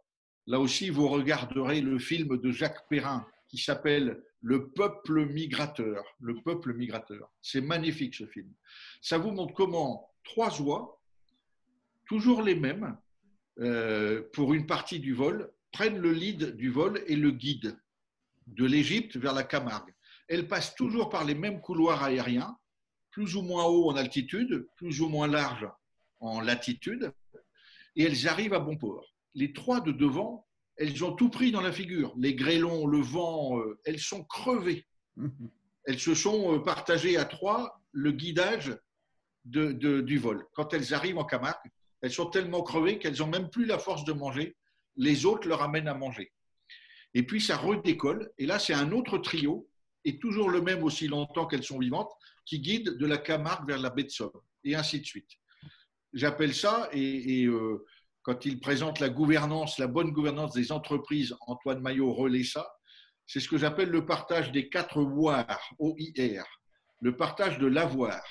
[0.46, 6.02] là aussi, vous regarderez le film de Jacques Perrin qui s'appelle Le peuple migrateur.
[6.20, 7.30] Le peuple migrateur.
[7.40, 8.52] C'est magnifique ce film.
[9.00, 11.00] Ça vous montre comment trois oies,
[12.06, 12.98] toujours les mêmes,
[13.60, 17.78] euh, pour une partie du vol, prennent le lead du vol et le guide
[18.46, 19.94] de l'Égypte vers la Camargue.
[20.28, 22.56] Elles passent toujours par les mêmes couloirs aériens,
[23.10, 25.68] plus ou moins haut en altitude, plus ou moins large
[26.20, 27.12] en latitude,
[27.96, 29.14] et elles arrivent à bon port.
[29.34, 32.14] Les trois de devant, elles ont tout pris dans la figure.
[32.16, 34.86] Les grêlons, le vent, euh, elles sont crevées.
[35.84, 38.78] Elles se sont euh, partagées à trois le guidage
[39.44, 40.46] du vol.
[40.54, 44.04] Quand elles arrivent en Camargue, elles sont tellement crevées qu'elles n'ont même plus la force
[44.04, 44.56] de manger
[44.96, 46.32] les autres leur amènent à manger.
[47.14, 49.68] Et puis ça redécolle, et là c'est un autre trio
[50.04, 52.10] est toujours le même aussi longtemps qu'elles sont vivantes,
[52.44, 54.30] qui guide de la Camargue vers la baie de Somme,
[54.64, 55.30] et ainsi de suite.
[56.12, 57.84] J'appelle ça, et, euh,
[58.22, 62.72] quand il présente la gouvernance, la bonne gouvernance des entreprises, Antoine Maillot relaie ça,
[63.26, 66.44] c'est ce que j'appelle le partage des quatre OIR, OIR,
[67.00, 68.22] le partage de l'avoir.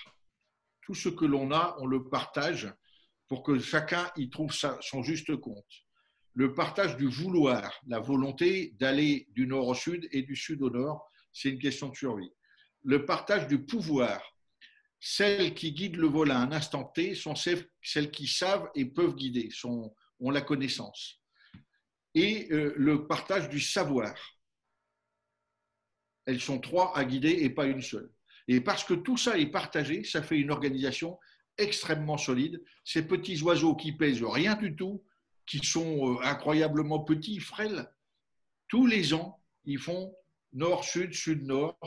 [0.84, 2.74] Tout ce que l'on a, on le partage
[3.28, 5.66] pour que chacun y trouve son juste compte.
[6.34, 10.70] Le partage du vouloir, la volonté d'aller du nord au sud et du sud au
[10.70, 12.32] nord, c'est une question de survie.
[12.84, 14.22] Le partage du pouvoir,
[15.00, 19.16] celles qui guident le vol à un instant T sont celles qui savent et peuvent
[19.16, 21.20] guider, ont la connaissance.
[22.14, 24.14] Et euh, le partage du savoir.
[26.26, 28.12] Elles sont trois à guider et pas une seule.
[28.48, 31.18] Et parce que tout ça est partagé, ça fait une organisation
[31.58, 32.62] extrêmement solide.
[32.84, 35.04] Ces petits oiseaux qui pèsent rien du tout,
[35.52, 37.92] qui sont euh, incroyablement petits, frêles,
[38.70, 40.16] tous les ans, ils font
[40.54, 41.78] nord-sud, sud-nord,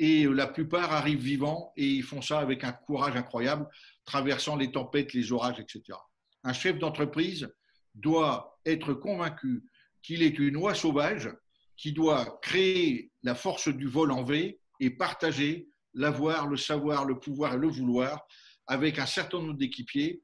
[0.00, 3.68] et la plupart arrivent vivants et ils font ça avec un courage incroyable,
[4.04, 5.96] traversant les tempêtes, les orages, etc.
[6.42, 7.48] Un chef d'entreprise
[7.94, 9.62] doit être convaincu
[10.02, 11.30] qu'il est une oie sauvage,
[11.76, 17.20] qui doit créer la force du vol en V et partager l'avoir, le savoir, le
[17.20, 18.26] pouvoir et le vouloir
[18.66, 20.23] avec un certain nombre d'équipiers,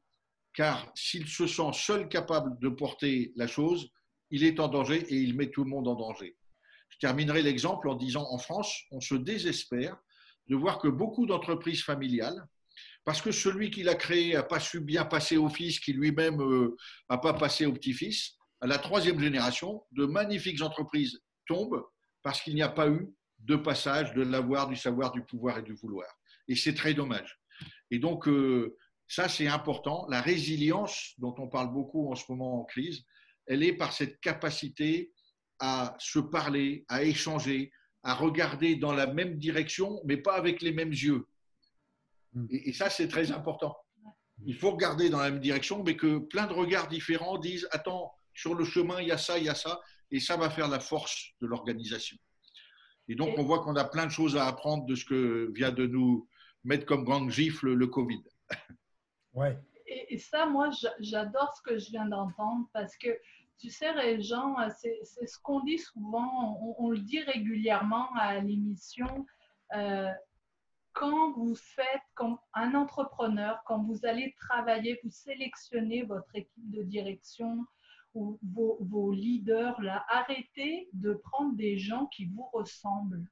[0.55, 3.89] car s'il se sent seul capable de porter la chose,
[4.31, 6.37] il est en danger et il met tout le monde en danger.
[6.89, 9.97] Je terminerai l'exemple en disant en France, on se désespère
[10.49, 12.45] de voir que beaucoup d'entreprises familiales,
[13.05, 16.39] parce que celui qui l'a créé n'a pas su bien passer au fils, qui lui-même
[17.09, 21.83] n'a pas passé au petit-fils, à la troisième génération, de magnifiques entreprises tombent
[22.23, 23.09] parce qu'il n'y a pas eu
[23.39, 26.09] de passage de l'avoir, du savoir, du pouvoir et du vouloir.
[26.47, 27.41] Et c'est très dommage.
[27.91, 28.77] Et donc, euh,
[29.11, 30.07] ça, c'est important.
[30.09, 33.03] La résilience, dont on parle beaucoup en ce moment en crise,
[33.47, 35.13] elle est par cette capacité
[35.59, 37.73] à se parler, à échanger,
[38.05, 41.27] à regarder dans la même direction, mais pas avec les mêmes yeux.
[42.35, 42.47] Hmm.
[42.51, 43.77] Et, ça, c'est très important.
[44.47, 48.15] Il faut regarder dans la même direction, mais que plein de regards différents disent, attends,
[48.33, 49.81] sur le chemin, il y a ça, il y a ça,
[50.13, 52.17] et ça va faire la force de l'organisation.
[53.09, 55.73] Et donc, on voit qu'on a plein de choses à apprendre de ce que vient
[55.73, 56.29] de nous
[56.63, 58.23] mettre comme grande gifle le Covid.
[59.35, 59.59] Ouais.
[59.87, 63.09] Et, ça, moi, j'adore ce que je viens d'entendre parce que
[63.59, 69.27] tu sais, Régent, c'est ce qu'on dit souvent, on, le dit régulièrement à l'émission.
[69.75, 70.11] Euh,
[70.93, 76.83] quand vous faites comme un entrepreneur, quand vous allez travailler, vous sélectionnez votre équipe de
[76.83, 77.67] direction
[78.15, 83.29] ou vos, vos leaders, là, arrêtez de prendre des gens qui vous ressemblent.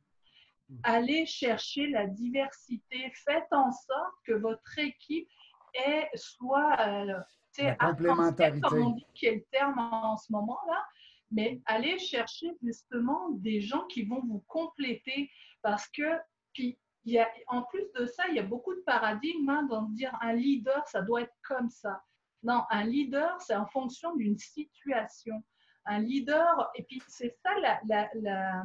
[0.69, 0.77] Hmm.
[0.83, 3.11] Allez chercher la diversité.
[3.25, 5.29] Faites en sorte que votre équipe
[5.75, 7.21] ait soit euh,
[7.59, 8.61] la complémentarité.
[8.61, 10.85] Comme on dit, qui est le terme en ce moment-là,
[11.31, 15.31] mais allez chercher justement des gens qui vont vous compléter
[15.63, 16.19] parce que,
[16.53, 19.63] puis, il y a, en plus de ça, il y a beaucoup de paradigmes hein,
[19.71, 22.03] dans dire un leader, ça doit être comme ça.
[22.43, 25.43] Non, un leader, c'est en fonction d'une situation.
[25.87, 28.65] Un leader, et puis c'est ça la, la, la,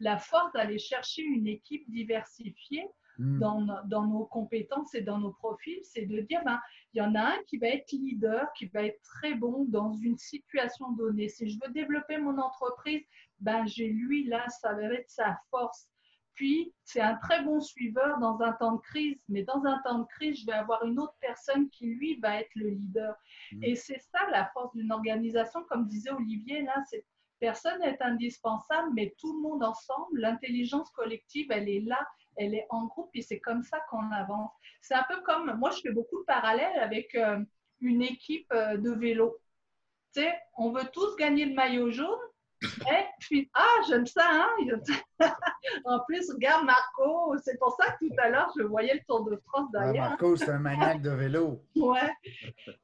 [0.00, 2.86] la force d'aller chercher une équipe diversifiée,
[3.22, 3.38] Hmm.
[3.88, 6.58] dans, nos compétences et dans nos profils, c'est de dire, ben,
[6.92, 9.92] il y en a un qui va être leader, qui va être très bon dans
[9.92, 11.28] une situation donnée.
[11.28, 13.02] Si je veux développer mon entreprise,
[13.38, 15.88] ben, j'ai lui là, ça va être sa force.
[16.34, 20.00] Puis, c'est un très bon suiveur dans un temps de crise, mais dans un temps
[20.00, 23.14] de crise, je vais avoir une autre personne qui, lui, va être le leader.
[23.52, 23.62] Hmm.
[23.62, 27.04] Et c'est ça la force d'une organisation, comme disait Olivier, là, c'est
[27.38, 31.98] personne n'est indispensable, mais tout le monde ensemble, l'intelligence collective, elle est là
[32.36, 34.50] elle est en groupe et c'est comme ça qu'on avance.
[34.80, 37.38] C'est un peu comme, moi je fais beaucoup de parallèles avec euh,
[37.80, 39.38] une équipe euh, de vélo.
[40.14, 42.18] Tu sais, on veut tous gagner le maillot jaune,
[42.62, 44.48] et puis, ah, j'aime ça, hein?
[45.84, 49.24] en plus, regarde Marco, c'est pour ça que tout à l'heure, je voyais le Tour
[49.24, 50.10] de France derrière.
[50.10, 51.64] Marco, c'est un maniaque de vélo.
[51.76, 52.12] ouais.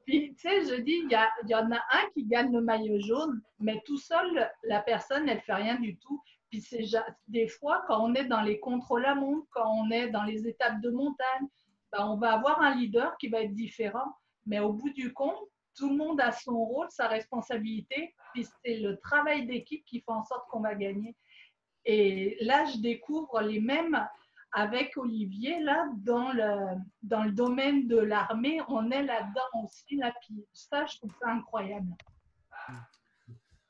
[0.05, 2.99] Puis, tu sais, je dis, il y, y, en a un qui gagne le maillot
[2.99, 6.21] jaune, mais tout seul, la personne, elle ne fait rien du tout.
[6.49, 6.85] Puis c'est
[7.27, 10.47] des fois, quand on est dans les contrôles à montre, quand on est dans les
[10.47, 11.47] étapes de montagne,
[11.91, 14.15] ben, on va avoir un leader qui va être différent.
[14.45, 15.37] Mais au bout du compte,
[15.75, 20.11] tout le monde a son rôle, sa responsabilité, puis c'est le travail d'équipe qui fait
[20.11, 21.15] en sorte qu'on va gagner.
[21.85, 24.07] Et là, je découvre les mêmes
[24.51, 29.95] avec Olivier, là, dans le, dans le domaine de l'armée, on est là-dedans aussi.
[29.95, 31.93] Là, puis ça, je trouve ça incroyable.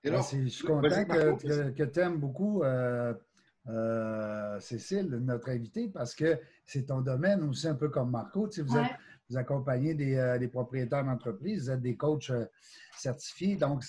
[0.06, 3.14] Ah, je suis content que, tu aimes beaucoup euh,
[3.68, 8.48] euh, Cécile, notre invitée, parce que c'est ton domaine aussi, un peu comme Marco.
[8.48, 8.80] Tu vous,
[9.30, 12.32] vous accompagnez des, euh, des propriétaires d'entreprise, vous êtes des coachs
[12.98, 13.58] certifiés.
[13.58, 13.84] Donc,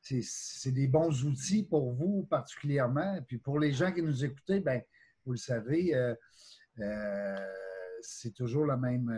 [0.00, 3.18] c'est des bons outils pour vous particulièrement.
[3.26, 4.80] Puis pour les gens qui nous écoutent, ben,
[5.24, 6.14] vous le savez,
[8.02, 9.10] c'est toujours le même,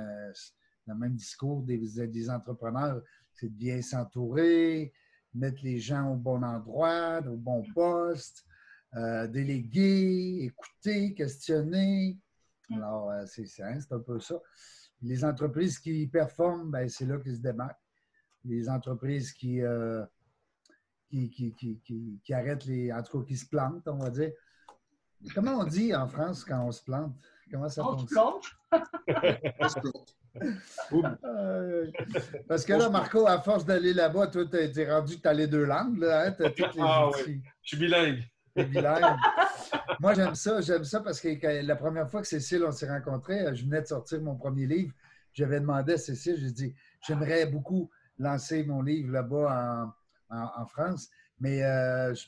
[0.86, 3.02] le même discours des, des entrepreneurs,
[3.34, 4.94] c'est de bien s'entourer,
[5.38, 8.44] mettre les gens au bon endroit, au bon poste,
[9.28, 12.18] déléguer, écouter, questionner.
[12.68, 12.76] Mm.
[12.76, 14.36] Alors, c'est hein, c'est un peu ça.
[15.02, 17.76] Les entreprises qui performent, ben, c'est là qu'ils se démarquent.
[18.44, 19.60] Les entreprises qui,
[21.10, 22.92] qui, qui, qui, arrêtent les.
[22.92, 24.32] En tout cas, qui se plantent, on va dire.
[25.34, 27.16] Comment on dit en France quand on se plante?
[27.50, 28.46] Comment ça on se plante.
[32.48, 35.34] parce que là, Marco, à force d'aller là-bas, toi, tu es rendu que tu as
[35.34, 35.98] les deux langues.
[35.98, 36.34] Là, hein?
[36.38, 38.22] as toutes les ah oui, je suis bilingue.
[38.54, 39.16] bilingue.
[40.00, 40.60] Moi, j'aime ça.
[40.60, 43.86] J'aime ça parce que la première fois que Cécile, on s'est rencontrés, je venais de
[43.86, 44.92] sortir mon premier livre.
[45.32, 46.74] J'avais demandé à Cécile, j'ai dit,
[47.06, 49.94] j'aimerais beaucoup lancer mon livre là-bas
[50.30, 52.26] en, France, mais euh, je,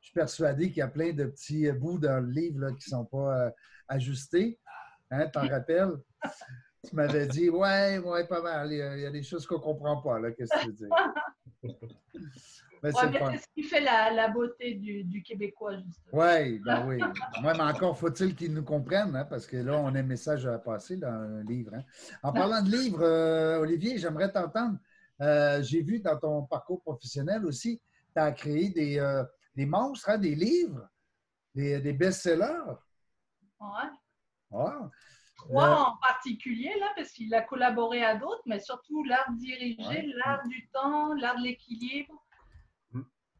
[0.00, 3.04] suis persuadé qu'il y a plein de petits bouts dans le livre qui ne sont
[3.04, 3.50] pas euh,
[3.88, 4.58] ajustés.
[5.10, 5.92] Hein, T'en rappelles?
[6.88, 8.72] Tu m'avais dit, ouais, ouais, pas mal.
[8.72, 10.20] Il y a, des choses qu'on ne comprend pas.
[10.32, 10.88] Qu'est-ce que tu veux dire?
[12.92, 16.22] c'est ce qui fait la, beauté du, Québécois, justement.
[16.22, 17.00] Oui, ben oui.
[17.42, 20.58] mais encore faut-il qu'ils nous comprennent, hein, parce que là, on a un message à
[20.58, 21.72] passer dans un livre.
[21.74, 21.82] Hein.
[22.22, 24.78] En parlant de livre, euh, Olivier, j'aimerais t'entendre.
[25.20, 27.80] Euh, j'ai vu dans ton parcours professionnel aussi,
[28.14, 30.88] tu as créé des, euh, des monstres, hein, des livres,
[31.54, 32.74] des, des best-sellers.
[33.60, 33.90] Ouais.
[34.50, 34.90] Wow.
[35.48, 40.42] Trois en particulier, là, parce qu'il a collaboré à d'autres, mais surtout l'art dirigé, l'art
[40.46, 42.14] du temps, l'art de l'équilibre.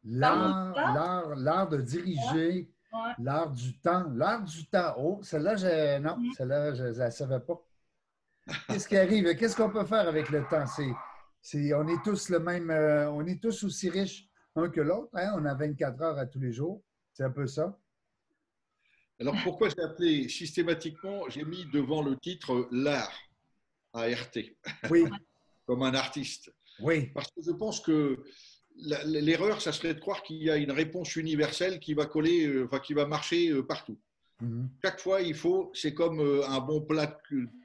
[0.04, 2.70] L'art de diriger,
[3.18, 4.04] l'art du temps.
[4.14, 4.94] L'art du temps.
[4.98, 5.98] Oh, celle-là, je...
[5.98, 6.32] non, mm.
[6.36, 7.60] celle-là, je ne la savais pas.
[8.68, 9.34] Qu'est-ce qui arrive?
[9.36, 10.66] Qu'est-ce qu'on peut faire avec le temps?
[11.40, 15.10] C'est, on est tous le même, euh, on est tous aussi riches un que l'autre.
[15.14, 15.34] Hein?
[15.36, 16.82] On a 24 heures à tous les jours.
[17.12, 17.76] C'est un peu ça.
[19.26, 23.18] Alors pourquoi j'ai appelé systématiquement, j'ai mis devant le titre l'art,
[23.94, 24.36] ART.
[24.90, 25.04] Oui.
[25.66, 26.52] Comme un artiste.
[26.80, 27.06] Oui.
[27.14, 28.22] Parce que je pense que
[29.06, 32.66] l'erreur, ça serait de croire qu'il y a une réponse universelle qui va coller, euh,
[32.66, 33.98] enfin, qui va marcher euh, partout.
[34.42, 34.68] Mhm.
[34.84, 37.18] Chaque fois, il faut, c'est comme euh, un bon plat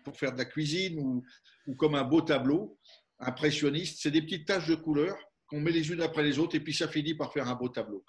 [0.05, 2.77] pour faire de la cuisine ou, comme un beau tableau
[3.19, 3.99] impressionniste.
[4.01, 5.17] C'est des petites taches de couleur
[5.47, 7.67] qu'on met les unes après les autres et puis ça finit par faire un beau
[7.67, 8.05] tableau.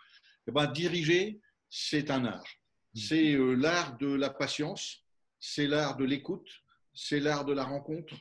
[0.46, 2.59] Et eh ben, diriger, c'est un art.
[2.94, 5.05] C'est l'art de la patience,
[5.38, 6.48] c'est l'art de l'écoute,
[6.92, 8.14] c'est l'art de la rencontre,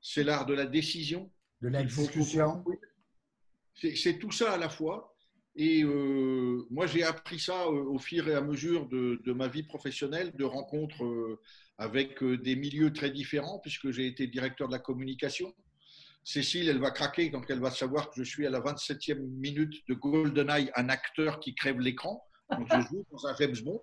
[0.00, 1.30] c'est l'art de la décision.
[1.60, 2.64] De la discussion.
[3.74, 5.16] C'est tout ça à la fois.
[5.56, 9.62] Et euh, moi, j'ai appris ça euh, au fur et à mesure de, ma vie
[9.62, 11.40] professionnelle, de rencontres euh,
[11.78, 15.54] avec des milieux très différents, puisque j'ai été directeur de la communication.
[16.24, 19.74] Cécile, elle va craquer quand elle va savoir que je suis à la 27e minute
[19.88, 22.22] de GoldenEye, un acteur qui crève l'écran.
[22.50, 23.82] Donc, je joue dans un James Bond.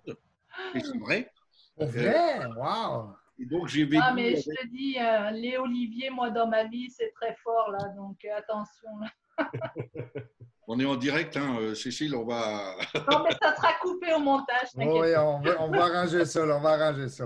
[0.74, 1.30] Et c'est vrai.
[1.78, 3.14] C'est vrai, waouh!
[3.38, 4.02] Et donc, j'ai vécu.
[4.04, 4.96] Ah, mais je te dis,
[5.40, 7.88] les Olivier, moi, dans ma vie, c'est très fort, là.
[7.96, 8.90] Donc, attention.
[9.00, 9.10] Là.
[10.66, 12.74] On est en direct, hein, euh, Cécile, on va.
[13.10, 14.68] non, mais ça sera coupé au montage.
[14.76, 17.24] oui, on va, on va, arranger ça, on va arranger ça.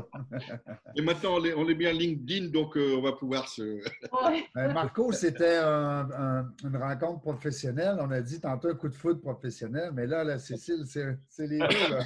[0.97, 3.63] Et maintenant, on est, on est bien LinkedIn, donc euh, on va pouvoir se.
[4.55, 7.97] Ben, Marco, c'était une rencontre professionnelle.
[8.01, 11.59] On a dit tantôt un coup de foot professionnel, mais là, là Cécile, c'est les
[11.59, 11.95] deux.
[11.95, 12.05] Là.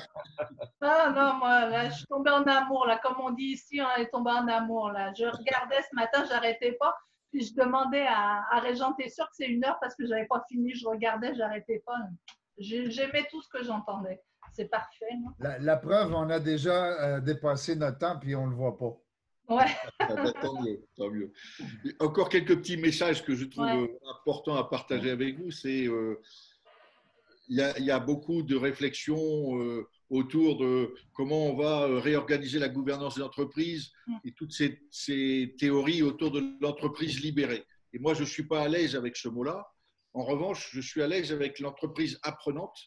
[0.81, 2.87] Ah non, moi, là, je suis tombée en amour.
[2.87, 3.01] Là.
[3.03, 4.91] Comme on dit ici, on est tombé en amour.
[4.91, 5.13] Là.
[5.17, 6.95] Je regardais ce matin, j'arrêtais pas.
[7.33, 9.79] Puis je demandais à, à Régent, t'es sûr que c'est une heure?
[9.81, 11.97] Parce que je n'avais pas fini, je regardais, j'arrêtais pas.
[12.59, 14.21] J'aimais tout ce que j'entendais.
[14.53, 15.07] C'est parfait.
[15.39, 18.99] La, preuve, on a déjà euh, dépassé notre temps puis on ne le voit pas.
[19.49, 19.67] Ouais.
[20.43, 21.33] Tant mieux, tant mieux.
[22.01, 25.51] Encore quelques petits messages que je trouve euh, importants à partager avec vous.
[25.51, 26.21] C'est euh,
[27.49, 29.59] il y, a beaucoup de réflexions
[30.13, 34.17] autour de comment on va euh, réorganiser la gouvernance des entreprises mm.
[34.27, 37.65] et toutes ces, théories autour de l'entreprise libérée.
[37.95, 39.67] Et moi, je ne suis pas à l'aise avec ce mot-là.
[40.13, 42.79] En revanche, je suis à l'aise avec l'entreprise apprenante.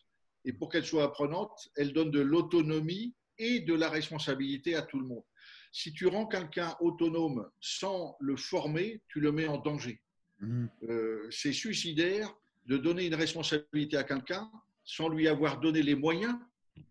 [0.45, 4.99] Et pour qu'elle soit apprenante, elle donne de l'autonomie et de la responsabilité à tout
[4.99, 5.23] le monde.
[5.71, 9.99] Si tu rends quelqu'un autonome sans le former, tu le mets en danger.
[10.41, 10.67] Mm.
[10.89, 12.31] Euh, c'est suicidaire
[12.67, 14.47] de donner une responsabilité à quelqu'un
[14.83, 16.35] sans lui avoir donné les moyens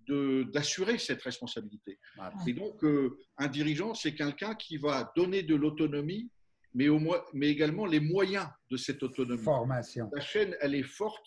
[0.08, 1.98] d'assurer cette responsabilité.
[2.18, 2.32] Ah.
[2.46, 6.30] Et donc, euh, un dirigeant, c'est quelqu'un qui va donner de l'autonomie,
[6.74, 7.00] mais, au
[7.32, 9.42] mais également les moyens de cette autonomie.
[9.42, 10.10] Formation.
[10.14, 11.26] La chaîne, elle est forte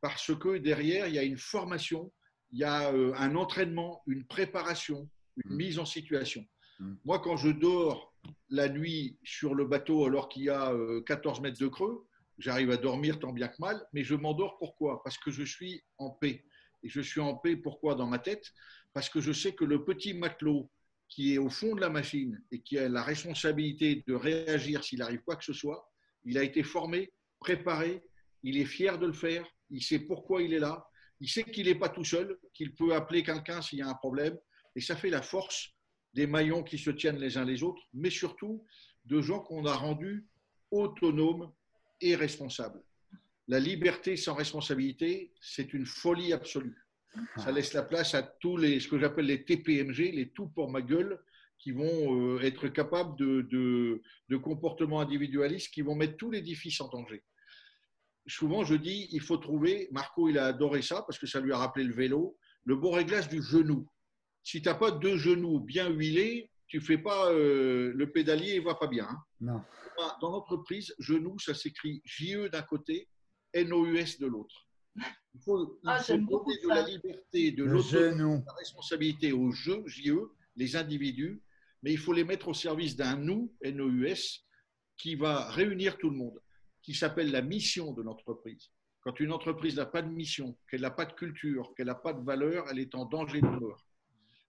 [0.00, 2.12] parce que derrière, il y a une formation,
[2.52, 5.08] il y a euh, un entraînement, une préparation,
[5.44, 5.56] une mm.
[5.56, 6.44] mise en situation.
[6.80, 6.94] Mm.
[7.04, 8.14] Moi, quand je dors
[8.48, 10.72] la nuit sur le bateau alors qu'il y a
[11.06, 12.06] 14 euh, mètres de creux,
[12.38, 15.02] j'arrive à dormir tant bien que mal, mais je m'endors pourquoi?
[15.02, 16.44] Parce que je suis en paix.
[16.86, 18.52] Et je suis en paix, pourquoi dans ma tête?
[18.92, 20.70] Parce que je sais que le petit matelot
[21.08, 25.02] qui est au fond de la machine et qui a la responsabilité de réagir s'il
[25.02, 25.90] arrive quoi que ce soit,
[26.24, 28.04] il a été formé, préparé,
[28.44, 30.86] il est fier de le faire, il sait pourquoi il est là,
[31.18, 33.94] il sait qu'il n'est pas tout seul, qu'il peut appeler quelqu'un s'il y a un
[33.94, 34.38] problème,
[34.76, 35.70] et ça fait la force
[36.14, 38.64] des maillons qui se tiennent les uns les autres, mais surtout
[39.06, 40.24] de gens qu'on a rendus
[40.70, 41.52] autonomes
[42.00, 42.80] et responsables.
[43.48, 46.84] La liberté sans responsabilité, c'est une folie absolue.
[47.36, 50.70] Ça laisse la place à tous les, ce que j'appelle les TPMG, les tout pour
[50.70, 51.18] ma gueule,
[51.58, 56.88] qui vont euh, être capables de, de comportements individualistes qui vont mettre tout l'édifice en
[56.88, 57.24] danger
[58.26, 61.52] souvent je dis, il faut trouver, Marco il a adoré ça parce que ça lui
[61.52, 63.88] a rappelé le vélo, le bon réglage du genou.
[64.42, 68.62] Si tu n'as pas deux genoux bien huilés, tu fais pas euh, le pédalier, il
[68.62, 69.06] va pas bien.
[69.08, 69.18] Hein.
[69.40, 69.62] Non.
[70.20, 73.08] Dans l'entreprise, genou, ça s'écrit JE d'un côté,
[73.64, 74.66] NOUS de l'autre.
[74.96, 76.26] Il faut, ah, donner
[76.62, 81.42] de la liberté, de l'autonomie, de la responsabilité aux jeux, JE, les individus,
[81.82, 84.44] mais il faut les mettre au service d'un nous, NOUS,
[84.96, 86.40] qui va réunir tout le monde
[86.86, 88.70] qui s'appelle la mission de l'entreprise.
[89.00, 92.12] Quand une entreprise n'a pas de mission, qu'elle n'a pas de culture, qu'elle n'a pas
[92.12, 93.84] de valeur, elle est en danger de mort.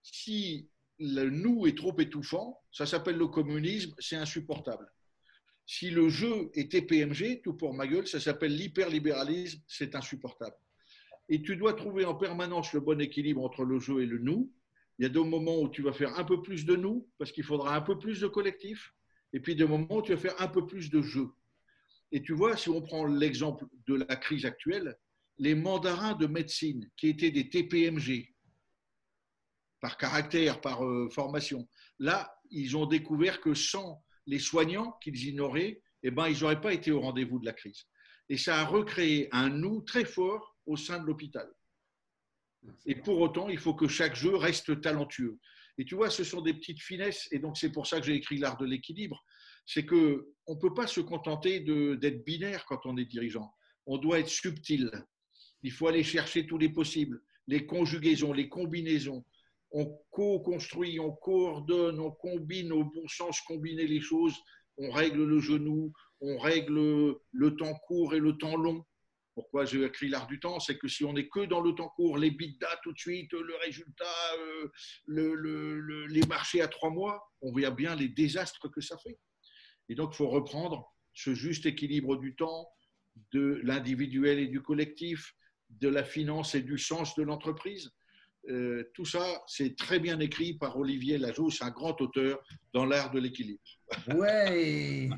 [0.04, 4.88] Si le nous est trop étouffant, ça s'appelle le communisme, c'est insupportable.
[5.70, 10.56] Si le jeu est TPMG, tout pour ma gueule, ça s'appelle l'hyperlibéralisme, c'est insupportable.
[11.28, 14.50] Et tu dois trouver en permanence le bon équilibre entre le jeu et le nous.
[14.98, 17.34] Il y a des moments où tu vas faire un peu plus de nous, parce
[17.34, 18.94] qu'il faudra un peu plus de collectif,
[19.34, 21.28] et puis des moments où tu vas faire un peu plus de jeu.
[22.14, 24.98] Et tu vois, si on prend l'exemple de la crise actuelle,
[25.38, 28.34] les mandarins de médecine qui étaient des TPMG,
[29.82, 31.68] par caractère, par euh, formation,
[32.00, 36.74] là, ils ont découvert que sans les soignants qu'ils ignoraient, eh ben, ils n'auraient pas
[36.74, 37.86] été au rendez-vous de la crise.
[38.30, 41.50] Et ça a recréé un nous très fort au sein de l'hôpital.
[42.86, 45.40] Et pour autant, il faut que chaque jeu reste talentueux.
[45.78, 48.16] Et tu vois, ce sont des petites finesses, et donc c'est pour ça que j'ai
[48.16, 49.24] écrit l'art de l'équilibre
[49.68, 53.54] c'est que on ne peut pas se contenter d'être binaire quand on est dirigeant.
[53.86, 54.90] On doit être subtil.
[55.62, 59.26] Il faut aller chercher tous les possibles, les conjugaisons, les combinaisons.
[59.72, 64.36] On co-construit, on coordonne, on combine au bon sens, combiner les choses.
[64.78, 65.92] On règle le genou,
[66.22, 68.86] on règle le temps court et le temps long.
[69.34, 70.60] Pourquoi j'ai écrit l'art du temps?
[70.60, 73.32] C'est que si on n'est que dans le temps court, les bidas tout de suite,
[73.34, 74.06] le résultat,
[74.40, 79.20] euh, les marchés à trois mois, on voit bien les désastres que ça fait.
[79.90, 82.68] Et donc, il faut reprendre ce juste équilibre du temps,
[83.32, 85.34] de l'individuel et du collectif,
[85.70, 87.92] de la finance et du sens de l'entreprise.
[88.50, 92.40] Euh, tout ça, c'est très bien écrit par Olivier Lajoux, c'est un grand auteur
[92.74, 93.62] dans l'art de l'équilibre.
[94.16, 95.10] Ouais.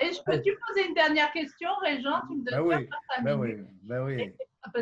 [0.00, 2.88] Et je peux te poser une dernière question, Régent Tu me donnes bah oui,
[3.22, 3.50] bah oui,
[3.82, 4.32] bah oui.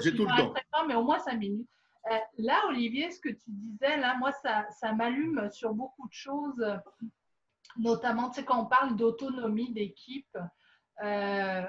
[0.02, 0.54] J'ai tout le temps.
[0.70, 1.68] Pas, mais au moins cinq minutes.
[2.10, 6.12] Euh, là, Olivier, ce que tu disais, là, moi, ça, ça m'allume sur beaucoup de
[6.12, 6.64] choses
[7.76, 10.38] notamment tu sais, quand on parle d'autonomie d'équipe,
[11.02, 11.62] euh,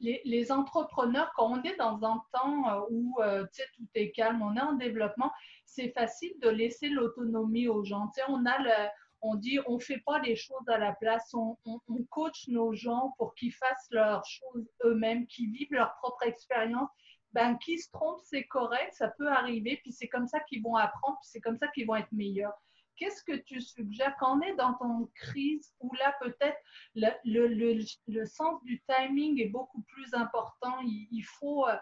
[0.00, 3.44] les, entrepreneurs, quand on est dans un temps euh, où euh,
[3.76, 5.32] tout est calme, on est en développement,
[5.64, 8.10] c'est facile de laisser l'autonomie aux gens.
[8.28, 8.88] On, a le,
[9.22, 12.74] on dit on fait pas les choses à la place, on, on, on coach nos
[12.74, 16.90] gens pour qu'ils fassent leurs choses eux-mêmes, qu'ils vivent leur propre expérience.
[17.32, 20.76] Ben, qui se trompe, c'est correct, ça peut arriver, puis c'est comme ça qu'ils vont
[20.76, 22.54] apprendre, puis c'est comme ça qu'ils vont être meilleurs
[22.96, 26.58] qu'est-ce que tu suggères quand on est dans ton crise où là peut-être
[26.94, 27.78] le, le,
[28.08, 31.76] le, sens du timing est beaucoup plus important, il, faut, euh,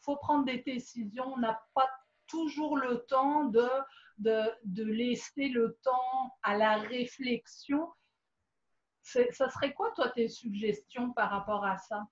[0.00, 1.88] faut prendre des décisions, on n'a pas
[2.26, 3.68] toujours le temps de,
[4.18, 7.88] de, de, laisser le temps à la réflexion.
[9.02, 12.06] Ça serait quoi, toi, tes suggestions par rapport à ça?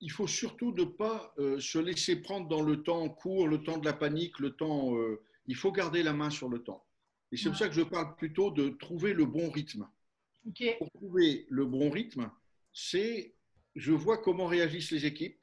[0.00, 3.78] Il faut surtout ne pas euh, se laisser prendre dans le temps court, le temps
[3.78, 6.84] de la panique, le temps euh, il faut garder la main sur le temps.
[7.30, 9.88] Et c'est pour ça que je parle plutôt de trouver le bon rythme.
[10.78, 12.30] Pour trouver le bon rythme,
[12.72, 13.34] c'est
[13.74, 15.40] je vois comment réagissent les équipes,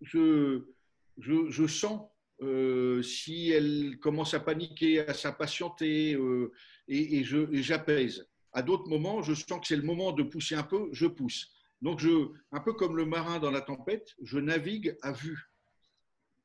[0.00, 0.62] je,
[1.18, 2.08] je, sens
[2.40, 6.52] euh, si elles commencent à paniquer, à s'impatienter, euh,
[6.86, 7.24] et, et
[7.62, 8.26] j'apaise.
[8.52, 11.52] À d'autres moments, je sens que c'est le moment de pousser un peu, je pousse.
[11.82, 15.50] Donc, je, un peu comme le marin dans la tempête, je navigue à vue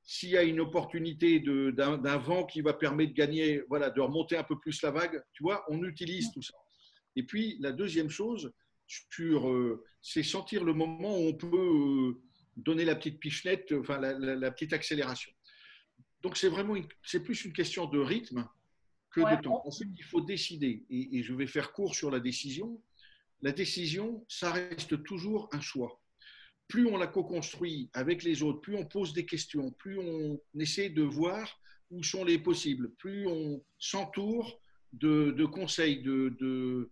[0.06, 4.36] s'il y a une opportunité d'un vent qui va permettre de gagner, voilà, de remonter
[4.36, 6.56] un peu plus la vague, tu vois, on utilise tout ça.
[7.16, 8.52] Et puis, la deuxième chose,
[9.20, 12.22] euh, c'est sentir le moment où on peut euh,
[12.58, 15.32] donner la petite pichenette, enfin, la, petite accélération.
[16.22, 18.48] Donc, c'est vraiment, c'est plus une question de rythme
[19.12, 19.62] que de temps.
[19.66, 20.86] Ensuite, il faut décider.
[20.90, 22.82] Et, et je vais faire court sur la décision.
[23.42, 26.03] La décision, ça reste toujours un choix
[26.68, 30.90] plus on la co-construit avec les autres, plus on pose des questions, plus on essaie
[30.90, 31.60] de voir
[31.92, 34.60] où sont les possibles, plus on s'entoure
[34.94, 36.90] de, conseils, de,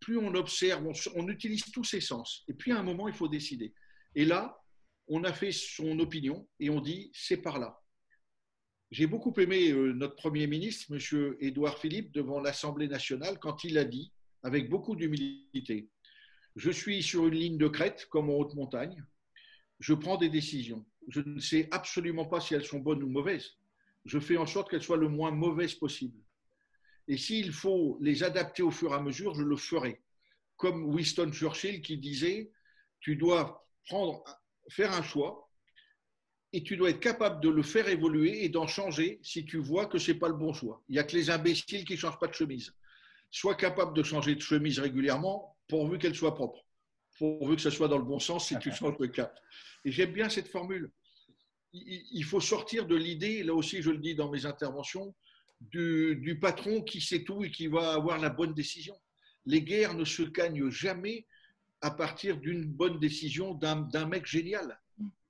[0.00, 2.44] plus on observe, on, utilise tous ses sens.
[2.48, 3.72] Et puis à un moment, il faut décider.
[4.14, 4.58] Et là,
[5.08, 7.78] on a fait son opinion et on dit c'est par là.
[8.90, 11.34] J'ai beaucoup aimé euh, notre Premier ministre, M.
[11.40, 14.12] Édouard Philippe, devant l'Assemblée nationale, quand il a dit,
[14.42, 15.88] avec beaucoup d'humilité,
[16.56, 19.02] je suis sur une ligne de crête comme en haute montagne,
[19.82, 20.84] je prends des décisions.
[21.08, 23.56] Je ne sais absolument pas si elles sont bonnes ou mauvaises.
[24.04, 26.16] Je fais en sorte qu'elles soient le moins mauvaises possible.
[27.08, 30.00] Et s'il faut les adapter au fur et à mesure, je le ferai.
[30.56, 32.52] Comme Winston Churchill qui disait,
[33.00, 34.22] tu dois prendre,
[34.68, 35.50] faire un choix
[36.52, 39.86] et tu dois être capable de le faire évoluer et d'en changer si tu vois
[39.86, 40.80] que ce n'est pas le bon choix.
[40.88, 42.72] Il n'y a que les imbéciles qui ne changent pas de chemise.
[43.32, 46.64] Sois capable de changer de chemise régulièrement pourvu qu'elle soit propre,
[47.22, 49.38] pourvu que ce soit dans le bon sens si tu changes de cap.
[49.84, 50.90] Et j'aime bien cette formule.
[51.72, 55.14] Il faut sortir de l'idée, là aussi je le dis dans mes interventions,
[55.60, 58.96] du, patron qui sait tout et qui va avoir la bonne décision.
[59.46, 61.24] Les guerres ne se gagnent jamais
[61.80, 64.80] à partir d'une bonne décision d'un mec génial.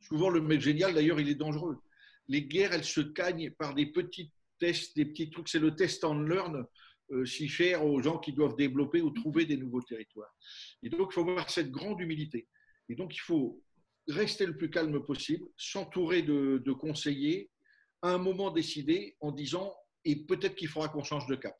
[0.01, 1.78] Souvent, le mec génial, d'ailleurs, il est dangereux.
[2.26, 5.49] Les guerres, elles se gagnent par des petits tests, des petits trucs.
[5.49, 6.64] C'est le test and learn
[7.24, 10.34] si cher aux gens qui doivent développer ou trouver des nouveaux territoires.
[10.82, 12.48] Et donc, il faut avoir cette grande humilité.
[12.88, 13.62] Et donc, il faut
[14.09, 17.50] rester le plus calme possible, s'entourer de, de conseillers,
[18.03, 19.74] à un moment décidé en disant
[20.05, 21.57] et peut-être qu'il faudra qu'on change de cap.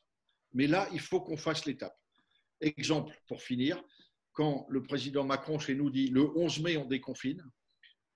[0.53, 1.97] Mais là, il faut qu'on fasse l'étape.
[2.61, 3.83] Exemple, pour finir,
[4.33, 7.43] quand le président Macron chez nous dit le 11 mai, on déconfine,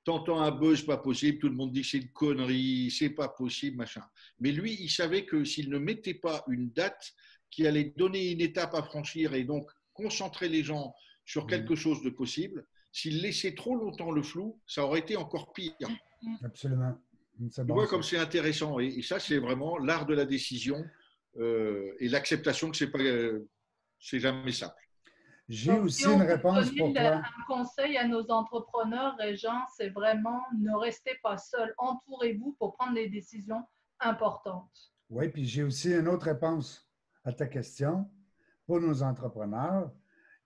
[0.07, 3.77] t'entends un buzz pas possible, tout le monde dit c'est une connerie, c'est pas possible,
[3.77, 4.03] machin.
[4.39, 7.13] Mais lui, il savait que s'il ne mettait pas une date
[7.51, 10.95] qui allait donner une étape à franchir et donc concentrer les gens
[11.25, 11.49] sur mmh.
[11.49, 15.75] quelque chose de possible, s'il laissait trop longtemps le flou, ça aurait été encore pire.
[16.45, 16.97] Absolument.
[17.55, 18.79] Tu vois comme c'est intéressant.
[18.79, 20.85] Et, ça, c'est vraiment l'art de la décision
[21.39, 23.49] euh, et l'acceptation que c'est pas, euh,
[23.99, 24.86] c'est jamais simple.
[25.49, 27.17] J'ai aussi une réponse pour toi.
[27.17, 31.73] Un conseil à nos entrepreneurs et gens, c'est vraiment ne restez pas seuls.
[31.79, 33.63] Entourez-vous pour prendre des décisions
[34.01, 34.93] importantes.
[35.09, 36.89] Oui, puis j'ai aussi une autre réponse
[37.25, 38.09] à ta question.
[38.67, 39.93] Pour nos entrepreneurs,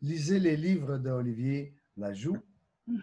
[0.03, 2.39] lisez les livres d'Olivier Lajoux.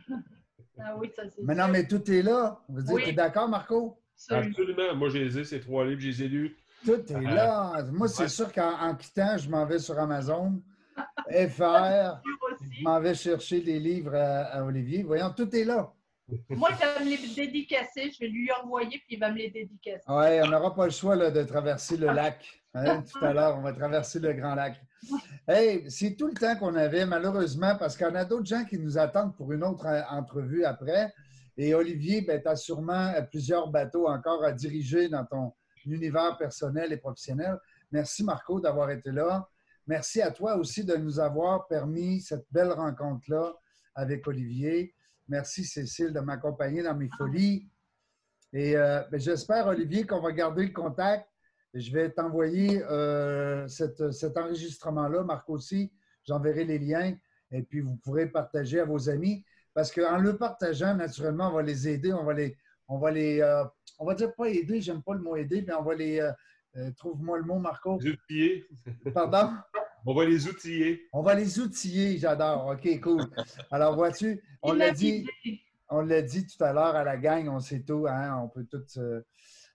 [0.80, 2.64] Ah oui, ça c'est Mais non, mais tout est là.
[2.70, 4.00] Vous dites, tu es d'accord, Marco?
[4.30, 4.95] Absolument.
[4.95, 6.56] Moi, j'ai les ai, ces trois livres, je les ai lus.
[6.86, 7.84] Tout est euh, là.
[7.91, 10.62] Moi, c'est sûr qu'en quittant, je m'en vais sur Amazon,
[11.30, 12.21] FR,
[12.61, 15.03] je m'en vais chercher les livres à, Olivier.
[15.03, 15.93] Voyons, tout est là.
[16.49, 18.11] Moi, il va me les dédicacer.
[18.11, 20.03] Je vais lui envoyer, puis il va me les dédicacer.
[20.07, 22.45] Oui, on n'aura pas le choix là, de traverser le lac.
[22.73, 24.80] Hein, tout à l'heure, on va traverser le Grand Lac.
[25.47, 28.97] Hey, c'est tout le temps qu'on avait, malheureusement, parce en a d'autres gens qui nous
[28.97, 31.13] attendent pour une autre euh, entrevue après.
[31.55, 35.53] Et Olivier, ben, tu as sûrement euh, plusieurs bateaux encore à diriger dans ton
[35.86, 37.57] univers personnel et professionnel.
[37.91, 39.47] Merci, Marco, d'avoir été là.
[39.88, 43.55] Merci à toi aussi de nous avoir permis cette belle rencontre-là
[43.95, 44.93] avec Olivier.
[45.27, 47.69] Merci, Cécile, de m'accompagner dans mes folies.
[48.53, 51.27] Et euh, ben, j'espère, Olivier, qu'on va garder le contact
[51.73, 55.91] je vais t'envoyer euh, cet enregistrement-là, Marc aussi.
[56.25, 57.15] J'enverrai les liens
[57.51, 59.45] et puis vous pourrez partager à vos amis.
[59.73, 62.57] Parce qu'en le partageant, naturellement, on va les aider, on va les,
[62.88, 63.63] on va les, euh,
[63.99, 66.19] on va dire pas aider, j'aime pas le mot aider, mais on va les,
[66.78, 67.95] euh, trouve-moi le mot, Marco.
[67.95, 68.67] Outiller.
[69.13, 69.53] Pardon?
[70.05, 71.07] On va les outiller.
[71.11, 72.67] On va les outiller, j'adore.
[72.67, 73.23] OK, cool.
[73.71, 75.28] Alors, vois-tu, on l'a dit,
[75.89, 78.65] on l'a dit tout à l'heure à la gang, on sait tout, hein, on peut
[78.65, 78.84] tout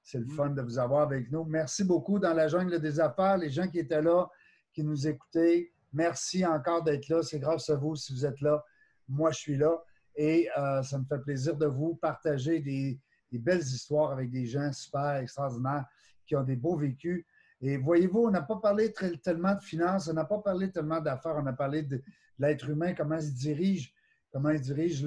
[0.03, 0.31] c'est le mm.
[0.31, 1.45] fun de vous avoir avec nous.
[1.45, 4.29] Merci beaucoup dans la jungle des affaires, les gens qui étaient là,
[4.73, 5.73] qui nous écoutaient.
[5.93, 7.23] Merci encore d'être là.
[7.23, 8.65] C'est grâce à vous si vous êtes là.
[9.09, 9.83] Moi, je suis là.
[10.17, 12.99] Et euh, ça me fait plaisir de vous partager des,
[13.33, 15.87] belles histoires avec des gens super extraordinaires
[16.33, 17.27] qui ont des beaux vécus.
[17.61, 18.91] Et voyez-vous, on n'a pas parlé
[19.23, 22.03] tellement de finances, on n'a pas parlé tellement d'affaires, on a parlé de,
[22.39, 23.95] l'être humain, comment il dirige,
[24.33, 25.07] comment il dirige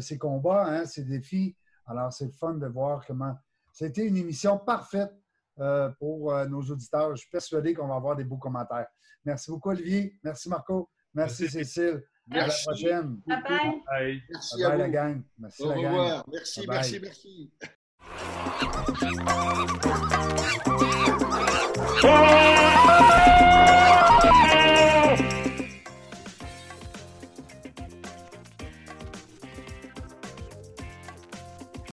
[0.00, 1.54] ses combats, hein, ses défis.
[1.86, 3.36] Alors, c'est le fun de voir comment
[3.70, 5.12] c'était une émission parfaite
[5.60, 7.10] euh, pour euh, nos auditeurs.
[7.14, 8.88] Je suis persuadé qu'on va avoir des beaux commentaires.
[9.24, 10.18] Merci beaucoup, Olivier.
[10.24, 10.90] Merci, Marco.
[11.12, 12.02] Merci, Cécile.
[12.30, 13.20] À la prochaine.
[13.26, 13.42] Bye
[13.86, 14.22] bye.
[14.30, 14.78] Merci à vous.
[14.78, 15.22] la gang.
[15.38, 16.24] Merci, Au revoir.
[16.32, 17.52] Merci, merci, merci.
[22.08, 23.05] Oh!